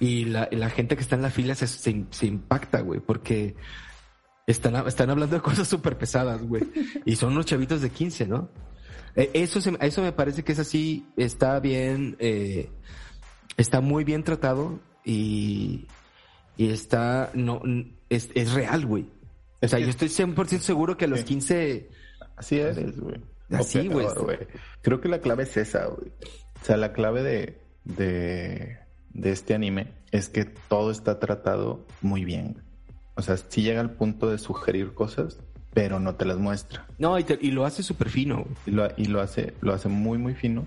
y 0.00 0.24
la, 0.24 0.48
la, 0.50 0.70
gente 0.70 0.96
que 0.96 1.02
está 1.02 1.14
en 1.14 1.22
la 1.22 1.30
fila 1.30 1.54
se, 1.54 1.66
se, 1.66 2.04
se 2.10 2.26
impacta, 2.26 2.80
güey, 2.80 3.00
porque 3.00 3.54
están, 4.46 4.86
están 4.86 5.10
hablando 5.10 5.36
de 5.36 5.42
cosas 5.42 5.68
súper 5.68 5.96
pesadas, 5.96 6.42
güey. 6.42 6.62
Y 7.04 7.16
son 7.16 7.32
unos 7.32 7.46
chavitos 7.46 7.80
de 7.80 7.90
15, 7.90 8.26
¿no? 8.26 8.50
Eh, 9.16 9.30
eso, 9.34 9.60
eso 9.80 10.02
me 10.02 10.12
parece 10.12 10.42
que 10.42 10.52
es 10.52 10.58
así, 10.58 11.06
está 11.16 11.60
bien, 11.60 12.16
eh, 12.18 12.70
está 13.56 13.80
muy 13.80 14.04
bien 14.04 14.24
tratado 14.24 14.80
y, 15.04 15.86
y 16.56 16.70
está, 16.70 17.30
no, 17.34 17.62
es, 18.08 18.30
es 18.34 18.52
real, 18.52 18.86
güey. 18.86 19.06
O 19.62 19.68
sea, 19.68 19.78
yo 19.78 19.88
estoy 19.88 20.08
100% 20.08 20.58
seguro 20.58 20.96
que 20.96 21.06
a 21.06 21.08
los 21.08 21.24
15... 21.24 21.88
Así 22.36 22.58
eres, 22.58 22.98
güey. 22.98 23.22
Así, 23.50 23.88
güey. 23.88 24.06
Creo 24.82 25.00
que 25.00 25.08
la 25.08 25.20
clave 25.20 25.44
es 25.44 25.56
esa, 25.56 25.86
güey. 25.86 26.10
O 26.60 26.64
sea, 26.64 26.76
la 26.76 26.92
clave 26.92 27.22
de, 27.22 27.60
de, 27.84 28.78
de 29.10 29.30
este 29.30 29.54
anime 29.54 29.92
es 30.10 30.28
que 30.28 30.44
todo 30.44 30.90
está 30.90 31.18
tratado 31.18 31.86
muy 32.02 32.24
bien. 32.24 32.62
O 33.16 33.22
sea, 33.22 33.36
sí 33.36 33.62
llega 33.62 33.80
al 33.80 33.90
punto 33.90 34.30
de 34.30 34.38
sugerir 34.38 34.94
cosas, 34.94 35.38
pero 35.72 36.00
no 36.00 36.14
te 36.14 36.24
las 36.24 36.38
muestra. 36.38 36.86
No, 36.98 37.18
y, 37.18 37.24
y 37.40 37.50
lo 37.50 37.64
hace 37.64 37.82
súper 37.82 38.08
fino. 38.08 38.44
Y 38.66 38.70
lo, 38.70 38.88
y 38.96 39.06
lo 39.06 39.20
hace, 39.20 39.54
lo 39.60 39.72
hace 39.72 39.88
muy, 39.88 40.18
muy 40.18 40.34
fino, 40.34 40.64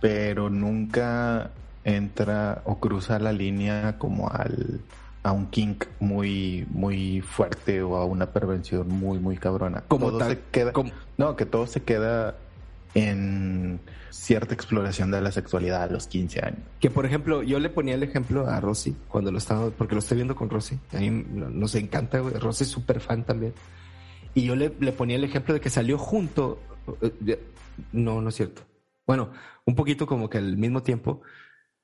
pero 0.00 0.50
nunca 0.50 1.50
entra 1.84 2.62
o 2.64 2.78
cruza 2.78 3.18
la 3.18 3.32
línea 3.32 3.98
como 3.98 4.28
al 4.30 4.80
a 5.22 5.32
un 5.32 5.46
kink 5.46 5.84
muy 6.00 6.66
muy 6.70 7.20
fuerte 7.20 7.82
o 7.82 7.96
a 7.96 8.04
una 8.04 8.26
perversión 8.26 8.88
muy 8.88 9.18
muy 9.18 9.36
cabrona. 9.36 9.82
Como 9.88 10.10
todo 10.10 10.28
se 10.28 10.38
queda, 10.50 10.72
no, 11.16 11.36
que 11.36 11.44
todo 11.44 11.66
se 11.66 11.82
queda 11.82 12.36
en 12.98 13.80
cierta 14.10 14.54
exploración 14.54 15.10
de 15.10 15.20
la 15.20 15.30
sexualidad 15.30 15.84
a 15.84 15.86
los 15.86 16.06
15 16.06 16.44
años. 16.44 16.60
Que 16.80 16.90
por 16.90 17.06
ejemplo, 17.06 17.42
yo 17.42 17.58
le 17.60 17.70
ponía 17.70 17.94
el 17.94 18.02
ejemplo 18.02 18.48
a 18.48 18.60
Rosy 18.60 18.96
cuando 19.08 19.30
lo 19.30 19.38
estaba, 19.38 19.70
porque 19.70 19.94
lo 19.94 20.00
estoy 20.00 20.16
viendo 20.16 20.34
con 20.34 20.50
Rosy. 20.50 20.78
A 20.92 20.98
mí 20.98 21.10
nos 21.10 21.74
encanta, 21.74 22.18
güey. 22.18 22.34
Rosy 22.34 22.64
es 22.64 22.70
súper 22.70 23.00
fan 23.00 23.24
también. 23.24 23.54
Y 24.34 24.42
yo 24.42 24.56
le, 24.56 24.72
le, 24.80 24.92
ponía 24.92 25.16
el 25.16 25.24
ejemplo 25.24 25.54
de 25.54 25.60
que 25.60 25.70
salió 25.70 25.98
junto. 25.98 26.60
Eh, 27.00 27.40
no, 27.92 28.20
no 28.20 28.28
es 28.28 28.34
cierto. 28.34 28.62
Bueno, 29.06 29.30
un 29.64 29.74
poquito 29.74 30.06
como 30.06 30.28
que 30.28 30.38
al 30.38 30.56
mismo 30.56 30.82
tiempo 30.82 31.22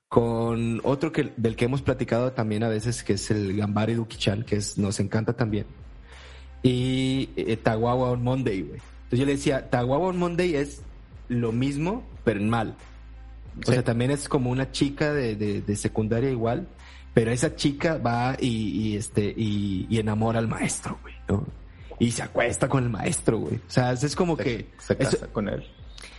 con 0.09 0.81
otro 0.85 1.11
que, 1.11 1.33
del 1.37 1.57
que 1.57 1.64
hemos 1.64 1.83
platicado 1.83 2.33
también 2.33 2.62
a 2.62 2.68
veces, 2.68 3.03
que 3.03 3.14
es 3.14 3.31
el 3.31 3.57
Gambari 3.57 3.94
Duki-chan, 3.94 4.44
que 4.44 4.57
es, 4.57 4.79
nos 4.79 5.00
encanta 5.00 5.33
también. 5.33 5.66
Y 6.62 7.31
eh, 7.37 7.57
Tawawa 7.57 8.11
on 8.11 8.22
Monday, 8.22 8.62
güey. 8.62 8.81
Entonces 9.05 9.18
yo 9.18 9.27
le 9.27 9.33
decía, 9.33 9.70
Tawawa 9.70 10.09
on 10.09 10.18
Monday 10.18 10.55
es 10.57 10.83
lo 11.28 11.52
mismo, 11.52 12.04
pero 12.24 12.40
en 12.40 12.50
mal. 12.50 12.76
O 13.66 13.70
sea, 13.70 13.84
también 13.84 14.10
es 14.10 14.28
como 14.28 14.50
una 14.50 14.72
chica 14.72 15.12
de, 15.12 15.37
de, 15.37 15.76
secundaria 15.76 16.30
igual, 16.30 16.66
pero 17.12 17.30
esa 17.30 17.54
chica 17.54 17.98
va 17.98 18.37
y, 18.40 18.96
este 18.96 19.32
y, 19.37 19.87
enamora 19.98 20.40
al 20.40 20.48
maestro, 20.48 20.98
güey, 21.02 21.14
¿no? 21.28 21.46
Y 22.00 22.10
se 22.10 22.22
acuesta 22.24 22.68
con 22.68 22.82
el 22.82 22.90
maestro, 22.90 23.38
güey. 23.38 23.56
O 23.56 23.70
sea, 23.70 23.92
es 23.92 24.16
como 24.16 24.37
que 24.37 24.66
se 24.78 24.96
casa 24.96 25.28
con 25.28 25.48
él. 25.48 25.64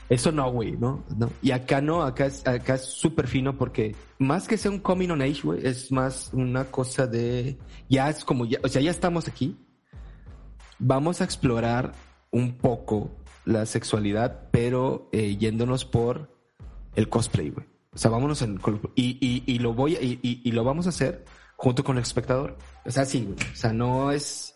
Eso 0.07 0.31
no, 0.31 0.51
güey, 0.51 0.73
¿no? 0.73 1.03
¿no? 1.17 1.31
Y 1.41 1.51
acá 1.51 1.81
no, 1.81 2.03
acá 2.03 2.27
es 2.27 2.45
acá 2.47 2.75
es 2.75 2.85
súper 2.85 3.27
fino 3.27 3.57
porque 3.57 3.95
más 4.19 4.47
que 4.47 4.55
sea 4.55 4.69
un 4.69 4.79
coming 4.79 5.09
on 5.09 5.21
age, 5.21 5.41
güey, 5.43 5.65
es 5.65 5.91
más 5.91 6.29
una 6.31 6.65
cosa 6.65 7.07
de 7.07 7.57
ya 7.89 8.09
es 8.09 8.23
como 8.23 8.45
ya, 8.45 8.59
o 8.63 8.67
sea, 8.67 8.81
ya 8.81 8.91
estamos 8.91 9.27
aquí. 9.27 9.57
Vamos 10.77 11.21
a 11.21 11.23
explorar 11.23 11.93
un 12.31 12.57
poco 12.57 13.09
la 13.45 13.65
sexualidad, 13.65 14.49
pero 14.51 15.10
eh, 15.12 15.38
yéndonos 15.38 15.86
por 15.86 16.36
el 16.95 17.10
cosplay, 17.10 17.49
güey. 17.49 17.67
O 17.93 17.97
sea, 17.97 18.12
vámonos 18.12 18.41
en... 18.41 18.60
Y, 18.95 19.17
y, 19.21 19.43
y 19.45 19.60
lo 19.60 19.73
voy 19.73 19.95
y, 19.95 20.19
y, 20.43 20.51
lo 20.51 20.63
vamos 20.65 20.86
a 20.86 20.89
hacer 20.89 21.23
junto 21.55 21.84
con 21.84 21.95
el 21.95 22.03
espectador. 22.03 22.58
O 22.86 22.91
sea, 22.91 23.05
sí, 23.05 23.23
güey. 23.23 23.38
O 23.53 23.55
sea, 23.55 23.71
no 23.71 24.12
es... 24.12 24.55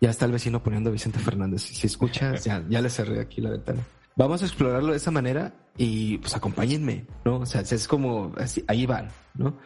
Ya 0.00 0.10
está 0.10 0.26
el 0.26 0.32
vecino 0.32 0.62
poniendo 0.62 0.90
a 0.90 0.92
Vicente 0.92 1.18
Fernández. 1.18 1.62
Si 1.62 1.86
escuchas, 1.86 2.44
ya, 2.44 2.62
ya 2.68 2.82
le 2.82 2.90
cerré 2.90 3.20
aquí 3.20 3.40
la 3.40 3.50
ventana. 3.50 3.80
Vamos 4.16 4.42
a 4.42 4.46
explorarlo 4.46 4.90
de 4.90 4.98
esa 4.98 5.10
manera 5.10 5.54
y 5.76 6.18
pues 6.18 6.36
acompáñenme, 6.36 7.06
¿no? 7.24 7.38
O 7.38 7.46
sea, 7.46 7.62
es 7.62 7.88
como, 7.88 8.32
así, 8.36 8.62
ahí 8.68 8.86
van, 8.86 9.08
¿no? 9.34 9.56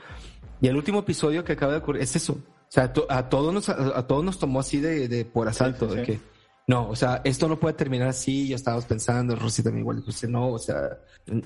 Y 0.60 0.68
el 0.68 0.76
último 0.76 1.00
episodio 1.00 1.44
que 1.44 1.52
acaba 1.52 1.72
de 1.72 1.78
ocurrir 1.78 2.02
es 2.02 2.14
eso. 2.16 2.34
O 2.34 2.70
sea, 2.70 2.92
a, 3.08 3.28
todos 3.28 3.52
nos, 3.52 3.68
a, 3.68 4.06
todos 4.06 4.24
nos 4.24 4.38
tomó 4.38 4.60
así 4.60 4.80
de, 4.80 5.08
de 5.08 5.24
por 5.24 5.48
asalto, 5.48 5.86
de 5.86 6.02
que 6.02 6.20
no, 6.68 6.86
o 6.86 6.94
sea, 6.94 7.22
esto 7.24 7.48
no 7.48 7.58
puede 7.58 7.74
terminar 7.74 8.08
así, 8.08 8.48
ya 8.48 8.56
estábamos 8.56 8.84
pensando, 8.84 9.34
Rosy 9.34 9.62
también 9.62 9.80
igual, 9.80 10.02
pues 10.04 10.28
no, 10.28 10.50
o 10.50 10.58
sea, 10.58 10.98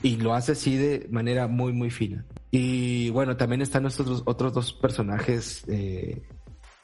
y 0.03 0.17
lo 0.17 0.35
hace 0.35 0.53
así 0.53 0.77
de 0.77 1.07
manera 1.13 1.47
muy, 1.47 1.73
muy 1.73 1.91
fina. 1.91 2.25
Y 2.51 3.09
bueno, 3.11 3.37
también 3.37 3.63
están 3.63 3.85
nuestros 3.85 4.25
otros 4.25 4.53
dos 4.53 4.73
personajes 4.73 5.63
eh, 5.69 6.23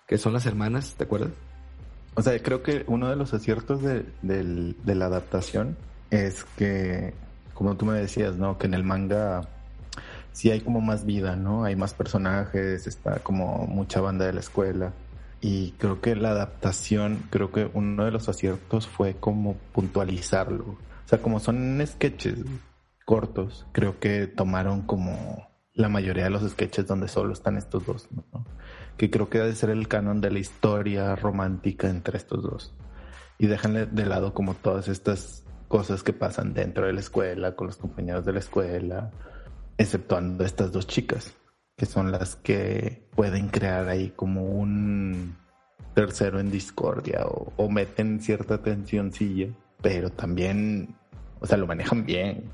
que 0.07 0.19
son 0.19 0.35
las 0.35 0.47
hermanas, 0.47 0.95
¿te 0.97 1.03
acuerdas? 1.03 1.31
O 2.15 2.23
sea, 2.23 2.41
creo 2.41 2.63
que 2.63 2.85
uno 2.87 3.11
de 3.11 3.17
los 3.17 3.35
aciertos 3.35 3.83
de, 3.83 4.05
de 4.23 4.95
la 4.95 5.07
adaptación 5.07 5.77
es 6.13 6.45
que, 6.57 7.15
como 7.55 7.77
tú 7.77 7.87
me 7.87 7.99
decías, 7.99 8.37
¿no? 8.37 8.57
Que 8.57 8.69
en 8.69 8.75
el 8.75 8.85
manga 8.85 9.49
sí 10.31 10.53
hay 10.53 10.61
como 10.61 10.81
más 10.81 11.05
vida, 11.05 11.35
¿no? 11.35 11.65
Hay 11.65 11.75
más 11.75 11.93
personajes, 11.93 12.87
está 12.87 13.19
como 13.19 13.67
mucha 13.67 14.01
banda 14.01 14.27
de 14.27 14.33
la 14.33 14.41
escuela 14.41 14.93
y 15.41 15.73
creo 15.73 16.01
que 16.01 16.17
la 16.17 16.31
adaptación, 16.31 17.23
creo 17.31 17.53
que 17.53 17.71
uno 17.73 18.05
de 18.05 18.11
los 18.11 18.29
aciertos 18.29 18.89
fue 18.89 19.15
como 19.15 19.55
puntualizarlo. 19.73 20.65
O 20.65 21.09
sea, 21.09 21.23
como 21.23 21.39
son 21.39 21.83
sketches 21.87 22.39
cortos, 23.05 23.67
creo 23.73 23.99
que 24.01 24.27
tomaron 24.27 24.83
como 24.83 25.49
la 25.75 25.89
mayoría 25.89 26.25
de 26.25 26.31
los 26.31 26.49
sketches 26.51 26.87
donde 26.87 27.09
solo 27.09 27.33
están 27.33 27.57
estos 27.57 27.87
dos. 27.87 28.09
Que 28.97 29.11
creo 29.11 29.31
que 29.31 29.39
debe 29.39 29.55
ser 29.55 29.71
el 29.71 29.87
canon 29.87 30.21
de 30.21 30.33
la 30.33 30.41
historia 30.41 31.15
romántica 31.15 31.89
entre 31.89 32.19
estos 32.19 32.43
dos. 32.43 32.75
Y 33.39 33.47
déjenle 33.47 33.87
de 33.87 34.07
lado 34.07 34.35
como 34.35 34.55
todas 34.55 34.89
estas 34.89 35.45
cosas 35.69 36.03
que 36.03 36.13
pasan 36.13 36.53
dentro 36.53 36.87
de 36.87 36.93
la 36.93 37.01
escuela, 37.01 37.55
con 37.55 37.69
los 37.69 37.77
compañeros 37.77 38.25
de 38.25 38.33
la 38.33 38.41
escuela, 38.41 39.13
exceptuando 39.77 40.45
estas 40.45 40.73
dos 40.73 40.89
chicas 40.89 41.38
que 41.79 41.87
son 41.87 42.11
las 42.11 42.35
que 42.35 43.05
pueden 43.15 43.49
crear 43.49 43.89
ahí 43.89 44.13
como 44.15 44.43
un 44.43 45.37
tercero 45.95 46.41
en 46.41 46.51
discordia 46.51 47.25
o, 47.25 47.69
meten 47.71 48.21
cierta 48.21 48.61
tensioncilla, 48.61 49.47
pero 49.81 50.11
también, 50.11 50.97
o 51.41 51.47
sea, 51.47 51.57
lo 51.57 51.69
manejan 51.69 52.05
bien. 52.05 52.51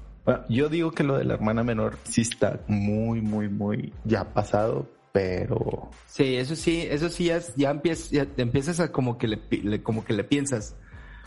Yo 0.51 0.69
digo 0.69 0.93
que 0.93 1.05
lo 1.05 1.17
de 1.17 1.25
la 1.25 1.35
hermana 1.35 1.65
menor 1.65 1.97
sí 2.05 2.21
está 2.21 2.61
muy, 2.69 3.23
muy, 3.23 3.49
muy 3.49 3.95
ya 4.05 4.25
pasado, 4.33 4.89
pero... 5.13 5.91
Sí, 6.07 6.37
eso 6.37 6.55
sí, 6.55 6.87
eso 6.91 7.09
sí 7.09 7.27
ya, 7.27 7.41
ya, 7.57 7.71
empiezas, 7.71 8.11
ya 8.11 8.27
empiezas 8.37 8.79
a 8.79 8.93
como 8.93 9.17
que 9.17 9.29
le, 9.29 9.83
como 9.83 10.05
que 10.05 10.13
le 10.13 10.25
piensas. 10.25 10.77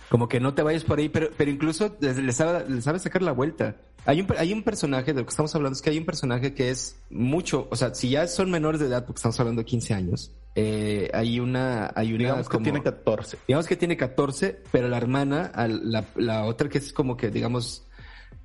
Como 0.10 0.30
que 0.30 0.40
no 0.40 0.54
te 0.54 0.62
vayas 0.62 0.84
por 0.84 1.00
ahí, 1.00 1.10
pero, 1.10 1.30
pero 1.36 1.52
incluso 1.52 1.96
le 2.00 2.32
sabe, 2.32 2.70
le 2.70 2.82
sabe 2.82 3.00
sacar 3.00 3.22
la 3.22 3.34
vuelta. 3.34 3.76
Hay 4.06 4.22
un, 4.22 4.28
hay 4.38 4.54
un 4.54 4.64
personaje, 4.64 5.14
de 5.14 5.20
lo 5.20 5.26
que 5.26 5.32
estamos 5.32 5.54
hablando 5.54 5.76
es 5.76 5.82
que 5.82 5.90
hay 5.90 5.98
un 5.98 6.06
personaje 6.06 6.54
que 6.54 6.70
es 6.70 6.98
mucho, 7.10 7.68
o 7.70 7.76
sea, 7.76 7.94
si 7.94 8.10
ya 8.10 8.26
son 8.28 8.50
menores 8.50 8.80
de 8.80 8.88
edad, 8.88 9.06
porque 9.06 9.18
estamos 9.18 9.38
hablando 9.40 9.62
de 9.62 9.66
15 9.66 9.94
años, 9.94 10.32
eh, 10.56 11.10
hay 11.14 11.42
una, 11.42 11.92
hay 11.94 12.14
una 12.14 12.20
digamos 12.20 12.48
que 12.48 12.58
tiene 12.60 12.82
14. 12.82 13.38
Digamos 13.48 13.68
que 13.68 13.76
tiene 13.76 13.98
14, 13.98 14.62
pero 14.72 14.88
la 14.88 14.96
hermana, 14.96 15.52
la, 15.68 16.06
la 16.16 16.46
otra 16.46 16.70
que 16.70 16.78
es 16.78 16.94
como 16.94 17.18
que, 17.18 17.30
digamos, 17.30 17.86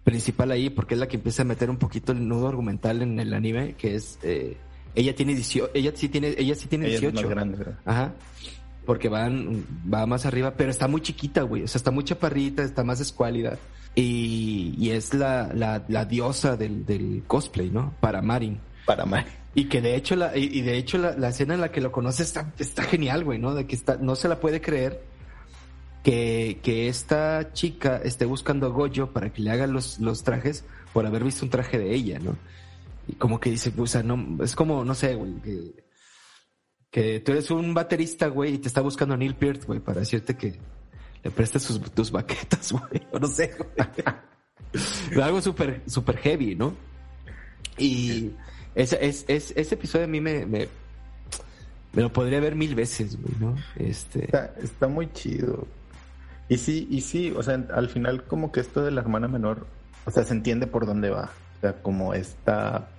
principal 0.02 0.50
ahí, 0.50 0.68
porque 0.68 0.94
es 0.94 1.00
la 1.00 1.06
que 1.06 1.16
empieza 1.16 1.42
a 1.42 1.44
meter 1.44 1.70
un 1.70 1.76
poquito 1.76 2.10
el 2.10 2.26
nudo 2.26 2.48
argumental 2.48 3.00
en 3.02 3.20
el 3.20 3.32
anime, 3.32 3.74
que 3.74 3.94
es, 3.94 4.18
eh, 4.24 4.56
ella 4.96 5.14
tiene 5.14 5.36
18, 5.36 5.70
ella 5.74 5.92
sí 5.94 6.08
tiene, 6.08 6.34
ella 6.36 6.56
sí 6.56 6.66
tiene 6.66 6.88
18. 6.88 7.08
es 7.08 7.14
más 7.14 7.30
grande, 7.30 7.64
Ajá 7.84 8.12
porque 8.84 9.08
van, 9.08 9.64
va 9.92 10.06
más 10.06 10.26
arriba, 10.26 10.54
pero 10.56 10.70
está 10.70 10.88
muy 10.88 11.00
chiquita, 11.00 11.42
güey. 11.42 11.62
O 11.62 11.68
sea, 11.68 11.78
está 11.78 11.90
muy 11.90 12.04
chaparrita, 12.04 12.62
está 12.62 12.84
más 12.84 13.00
escuálida. 13.00 13.58
Y, 13.94 14.74
y 14.78 14.90
es 14.90 15.14
la, 15.14 15.50
la, 15.54 15.84
la 15.88 16.04
diosa 16.04 16.56
del, 16.56 16.84
del, 16.86 17.24
cosplay, 17.26 17.70
¿no? 17.70 17.94
Para 18.00 18.22
Marin. 18.22 18.58
Para 18.86 19.04
Marin. 19.04 19.32
Y 19.54 19.66
que 19.66 19.82
de 19.82 19.96
hecho, 19.96 20.16
la, 20.16 20.36
y, 20.36 20.62
de 20.62 20.78
hecho 20.78 20.96
la, 20.96 21.14
la, 21.16 21.28
escena 21.28 21.54
en 21.54 21.60
la 21.60 21.70
que 21.70 21.82
lo 21.82 21.92
conoce 21.92 22.22
está, 22.22 22.52
está 22.58 22.82
genial, 22.84 23.22
güey, 23.24 23.38
¿no? 23.38 23.54
De 23.54 23.66
que 23.66 23.76
está, 23.76 23.98
no 23.98 24.16
se 24.16 24.28
la 24.28 24.40
puede 24.40 24.62
creer 24.62 25.02
que, 26.02 26.58
que 26.62 26.88
esta 26.88 27.52
chica 27.52 28.00
esté 28.02 28.24
buscando 28.24 28.66
a 28.66 28.70
Goyo 28.70 29.12
para 29.12 29.30
que 29.32 29.42
le 29.42 29.50
haga 29.50 29.66
los, 29.66 30.00
los 30.00 30.24
trajes 30.24 30.64
por 30.92 31.06
haber 31.06 31.22
visto 31.22 31.44
un 31.44 31.50
traje 31.50 31.78
de 31.78 31.94
ella, 31.94 32.18
¿no? 32.18 32.36
Y 33.06 33.14
como 33.14 33.40
que 33.40 33.50
dice, 33.50 33.72
o 33.76 33.86
sea, 33.86 34.02
no, 34.02 34.42
es 34.42 34.54
como, 34.56 34.84
no 34.84 34.94
sé, 34.94 35.14
güey, 35.14 35.34
que 35.42 35.84
que 36.92 37.20
tú 37.20 37.32
eres 37.32 37.50
un 37.50 37.72
baterista, 37.72 38.28
güey, 38.28 38.54
y 38.54 38.58
te 38.58 38.68
está 38.68 38.82
buscando 38.82 39.16
Neil 39.16 39.34
Peart, 39.34 39.64
güey, 39.64 39.80
para 39.80 40.00
decirte 40.00 40.36
que 40.36 40.54
le 41.24 41.30
prestes 41.30 41.62
sus, 41.62 41.80
tus 41.92 42.12
baquetas, 42.12 42.70
güey, 42.72 43.02
o 43.10 43.18
no 43.18 43.26
sé, 43.26 43.50
güey. 43.56 45.20
Algo 45.22 45.40
súper, 45.40 45.82
súper 45.86 46.18
heavy, 46.18 46.54
¿no? 46.54 46.74
Y 47.78 48.32
ese, 48.74 48.98
es, 49.06 49.24
es, 49.26 49.54
ese 49.56 49.74
episodio 49.74 50.04
a 50.04 50.08
mí 50.08 50.20
me, 50.20 50.44
me, 50.44 50.68
me, 51.94 52.02
lo 52.02 52.12
podría 52.12 52.40
ver 52.40 52.54
mil 52.54 52.74
veces, 52.74 53.18
güey, 53.20 53.34
¿no? 53.40 53.56
Este... 53.76 54.26
Está, 54.26 54.54
está 54.62 54.86
muy 54.86 55.10
chido. 55.12 55.66
Y 56.50 56.58
sí, 56.58 56.86
y 56.90 57.00
sí, 57.00 57.32
o 57.34 57.42
sea, 57.42 57.64
al 57.72 57.88
final 57.88 58.24
como 58.24 58.52
que 58.52 58.60
esto 58.60 58.84
de 58.84 58.90
la 58.90 59.00
hermana 59.00 59.28
menor, 59.28 59.66
o 60.04 60.10
sea, 60.10 60.24
se 60.24 60.34
entiende 60.34 60.66
por 60.66 60.84
dónde 60.84 61.08
va. 61.08 61.30
O 61.56 61.60
sea, 61.62 61.80
como 61.80 62.12
esta 62.12 62.90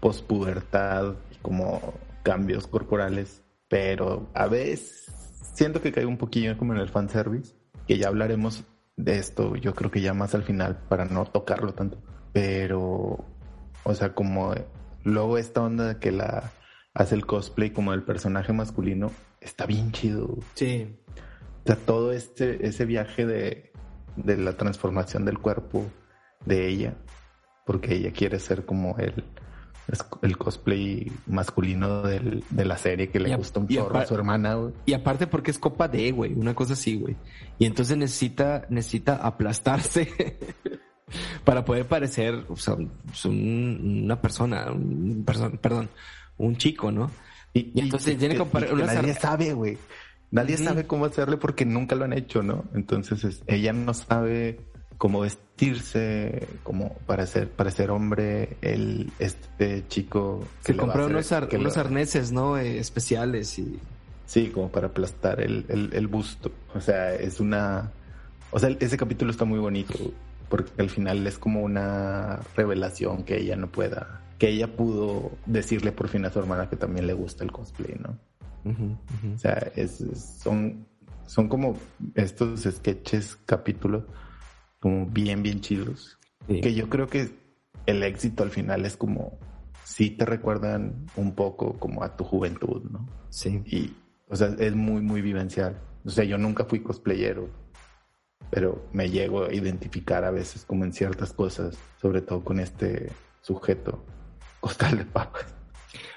pospubertad, 0.00 1.14
como 1.40 1.94
cambios 2.22 2.66
corporales, 2.66 3.42
pero 3.68 4.30
a 4.34 4.46
veces 4.46 5.06
siento 5.54 5.80
que 5.80 5.92
cae 5.92 6.06
un 6.06 6.18
poquillo 6.18 6.56
como 6.56 6.74
en 6.74 6.80
el 6.80 6.88
fanservice, 6.88 7.54
que 7.86 7.98
ya 7.98 8.08
hablaremos 8.08 8.64
de 8.96 9.18
esto, 9.18 9.56
yo 9.56 9.74
creo 9.74 9.90
que 9.90 10.00
ya 10.00 10.14
más 10.14 10.34
al 10.34 10.42
final, 10.42 10.78
para 10.88 11.04
no 11.04 11.24
tocarlo 11.24 11.74
tanto, 11.74 11.98
pero, 12.32 13.24
o 13.84 13.94
sea, 13.94 14.14
como 14.14 14.54
luego 15.04 15.38
esta 15.38 15.62
onda 15.62 15.98
que 15.98 16.12
la 16.12 16.52
hace 16.94 17.14
el 17.14 17.26
cosplay 17.26 17.70
como 17.70 17.92
el 17.92 18.02
personaje 18.02 18.52
masculino, 18.52 19.10
está 19.40 19.66
bien 19.66 19.92
chido. 19.92 20.38
Sí. 20.54 20.96
O 21.64 21.66
sea, 21.66 21.76
todo 21.76 22.12
este, 22.12 22.66
ese 22.66 22.84
viaje 22.84 23.26
de, 23.26 23.72
de 24.16 24.36
la 24.36 24.56
transformación 24.56 25.24
del 25.24 25.38
cuerpo 25.38 25.86
de 26.44 26.68
ella, 26.68 26.94
porque 27.66 27.94
ella 27.94 28.12
quiere 28.12 28.38
ser 28.38 28.64
como 28.64 28.96
el, 28.98 29.24
el 30.22 30.36
cosplay 30.36 31.10
masculino 31.26 32.02
del, 32.02 32.44
de 32.50 32.64
la 32.64 32.76
serie 32.76 33.10
que 33.10 33.20
le 33.20 33.34
gusta 33.36 33.60
un 33.60 33.68
chorro 33.68 33.98
a 33.98 34.06
su 34.06 34.14
hermana, 34.14 34.54
güey. 34.54 34.72
Y 34.86 34.92
aparte 34.92 35.26
porque 35.26 35.50
es 35.50 35.58
copa 35.58 35.88
de, 35.88 36.12
güey, 36.12 36.32
una 36.34 36.54
cosa 36.54 36.74
así, 36.74 36.96
güey. 36.96 37.16
Y 37.58 37.66
entonces 37.66 37.96
necesita, 37.96 38.66
necesita 38.68 39.16
aplastarse 39.16 40.38
para 41.44 41.64
poder 41.64 41.86
parecer 41.86 42.44
o 42.48 42.56
sea, 42.56 42.76
una 43.24 44.20
persona, 44.20 44.70
un, 44.70 45.24
perdón, 45.60 45.90
un 46.38 46.56
chico, 46.56 46.90
¿no? 46.90 47.10
Y, 47.52 47.78
entonces 47.80 48.16
tiene 48.16 48.36
que, 48.36 48.74
Nadie 48.74 49.14
sabe, 49.14 49.52
güey. 49.54 49.78
Nadie 50.30 50.56
sabe 50.56 50.86
cómo 50.86 51.06
hacerle 51.06 51.36
porque 51.36 51.64
nunca 51.64 51.96
lo 51.96 52.04
han 52.04 52.12
hecho, 52.12 52.42
¿no? 52.42 52.64
Entonces 52.74 53.42
ella 53.48 53.72
no 53.72 53.92
sabe 53.94 54.60
como 55.00 55.20
vestirse, 55.20 56.46
como 56.62 56.92
para 57.06 57.24
ser, 57.24 57.48
para 57.48 57.70
ser 57.70 57.90
hombre, 57.90 58.58
el, 58.60 59.10
este 59.18 59.88
chico... 59.88 60.46
Se 60.60 60.76
compró 60.76 61.06
unos, 61.06 61.32
arneses, 61.32 62.32
¿no? 62.32 62.58
Eh, 62.58 62.76
especiales 62.76 63.58
y... 63.58 63.78
Sí, 64.26 64.50
como 64.50 64.68
para 64.68 64.88
aplastar 64.88 65.40
el, 65.40 65.64
el, 65.90 66.06
busto. 66.06 66.52
O 66.74 66.82
sea, 66.82 67.14
es 67.14 67.40
una... 67.40 67.90
O 68.50 68.58
sea, 68.58 68.76
ese 68.78 68.98
capítulo 68.98 69.30
está 69.30 69.46
muy 69.46 69.58
bonito, 69.58 69.94
porque 70.50 70.70
al 70.82 70.90
final 70.90 71.26
es 71.26 71.38
como 71.38 71.62
una 71.62 72.38
revelación 72.54 73.22
que 73.22 73.38
ella 73.38 73.56
no 73.56 73.68
pueda... 73.68 74.20
Que 74.38 74.50
ella 74.50 74.76
pudo 74.76 75.32
decirle 75.46 75.92
por 75.92 76.08
fin 76.08 76.26
a 76.26 76.30
su 76.30 76.40
hermana 76.40 76.68
que 76.68 76.76
también 76.76 77.06
le 77.06 77.14
gusta 77.14 77.42
el 77.42 77.52
cosplay, 77.52 77.98
¿no? 77.98 78.18
O 79.34 79.38
sea, 79.38 79.66
es, 79.76 80.04
son, 80.42 80.84
son 81.26 81.48
como 81.48 81.78
estos 82.14 82.64
sketches, 82.64 83.38
capítulos 83.46 84.04
como 84.80 85.06
bien, 85.06 85.42
bien 85.42 85.60
chidos. 85.60 86.18
Que 86.48 86.74
yo 86.74 86.88
creo 86.88 87.06
que 87.06 87.30
el 87.86 88.02
éxito 88.02 88.42
al 88.42 88.50
final 88.50 88.84
es 88.84 88.96
como, 88.96 89.38
sí 89.84 90.10
te 90.10 90.24
recuerdan 90.24 91.06
un 91.16 91.34
poco 91.34 91.78
como 91.78 92.02
a 92.02 92.16
tu 92.16 92.24
juventud, 92.24 92.82
¿no? 92.90 93.06
Sí. 93.28 93.62
Y, 93.66 93.94
o 94.28 94.34
sea, 94.34 94.48
es 94.58 94.74
muy, 94.74 95.00
muy 95.00 95.22
vivencial. 95.22 95.80
O 96.04 96.10
sea, 96.10 96.24
yo 96.24 96.38
nunca 96.38 96.64
fui 96.64 96.80
cosplayero, 96.80 97.48
pero 98.50 98.88
me 98.92 99.10
llego 99.10 99.44
a 99.44 99.54
identificar 99.54 100.24
a 100.24 100.30
veces 100.30 100.64
como 100.64 100.84
en 100.84 100.92
ciertas 100.92 101.32
cosas, 101.32 101.78
sobre 102.00 102.22
todo 102.22 102.42
con 102.42 102.58
este 102.58 103.12
sujeto, 103.42 104.02
costal 104.60 104.98
de 104.98 105.04
papas. 105.04 105.54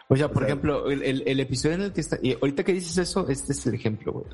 O 0.09 0.15
sea, 0.15 0.29
por 0.29 0.43
ejemplo, 0.43 0.89
el, 0.89 1.39
episodio 1.39 1.75
en 1.75 1.81
el 1.81 1.93
que 1.93 2.01
está, 2.01 2.19
y 2.21 2.33
ahorita 2.33 2.63
que 2.63 2.73
dices 2.73 2.97
eso, 2.97 3.27
este 3.29 3.53
es 3.53 3.65
el 3.65 3.75
ejemplo 3.75 4.25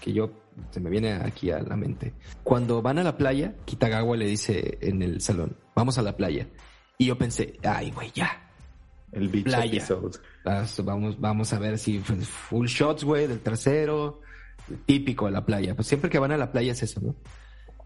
que 0.00 0.12
yo 0.12 0.30
se 0.70 0.80
me 0.80 0.90
viene 0.90 1.12
aquí 1.12 1.50
a 1.50 1.60
la 1.60 1.76
mente. 1.76 2.14
Cuando 2.42 2.82
van 2.82 2.98
a 2.98 3.02
la 3.02 3.16
playa, 3.16 3.54
Kitagawa 3.64 4.16
le 4.16 4.26
dice 4.26 4.78
en 4.80 5.02
el 5.02 5.20
salón, 5.20 5.56
vamos 5.74 5.98
a 5.98 6.02
la 6.02 6.16
playa. 6.16 6.48
Y 6.98 7.06
yo 7.06 7.18
pensé, 7.18 7.58
ay, 7.62 7.90
güey, 7.90 8.10
ya. 8.12 8.50
El 9.12 9.28
beach 9.28 9.44
playa. 9.44 9.86
Vamos, 10.82 11.20
vamos 11.20 11.52
a 11.52 11.58
ver 11.58 11.78
si 11.78 11.98
full 12.00 12.66
shots, 12.66 13.04
güey, 13.04 13.26
del 13.26 13.40
trasero, 13.40 14.20
típico 14.86 15.26
de 15.26 15.32
la 15.32 15.44
playa. 15.44 15.74
Pues 15.74 15.86
siempre 15.86 16.10
que 16.10 16.18
van 16.18 16.32
a 16.32 16.38
la 16.38 16.50
playa 16.50 16.72
es 16.72 16.82
eso, 16.82 17.00
¿no? 17.00 17.14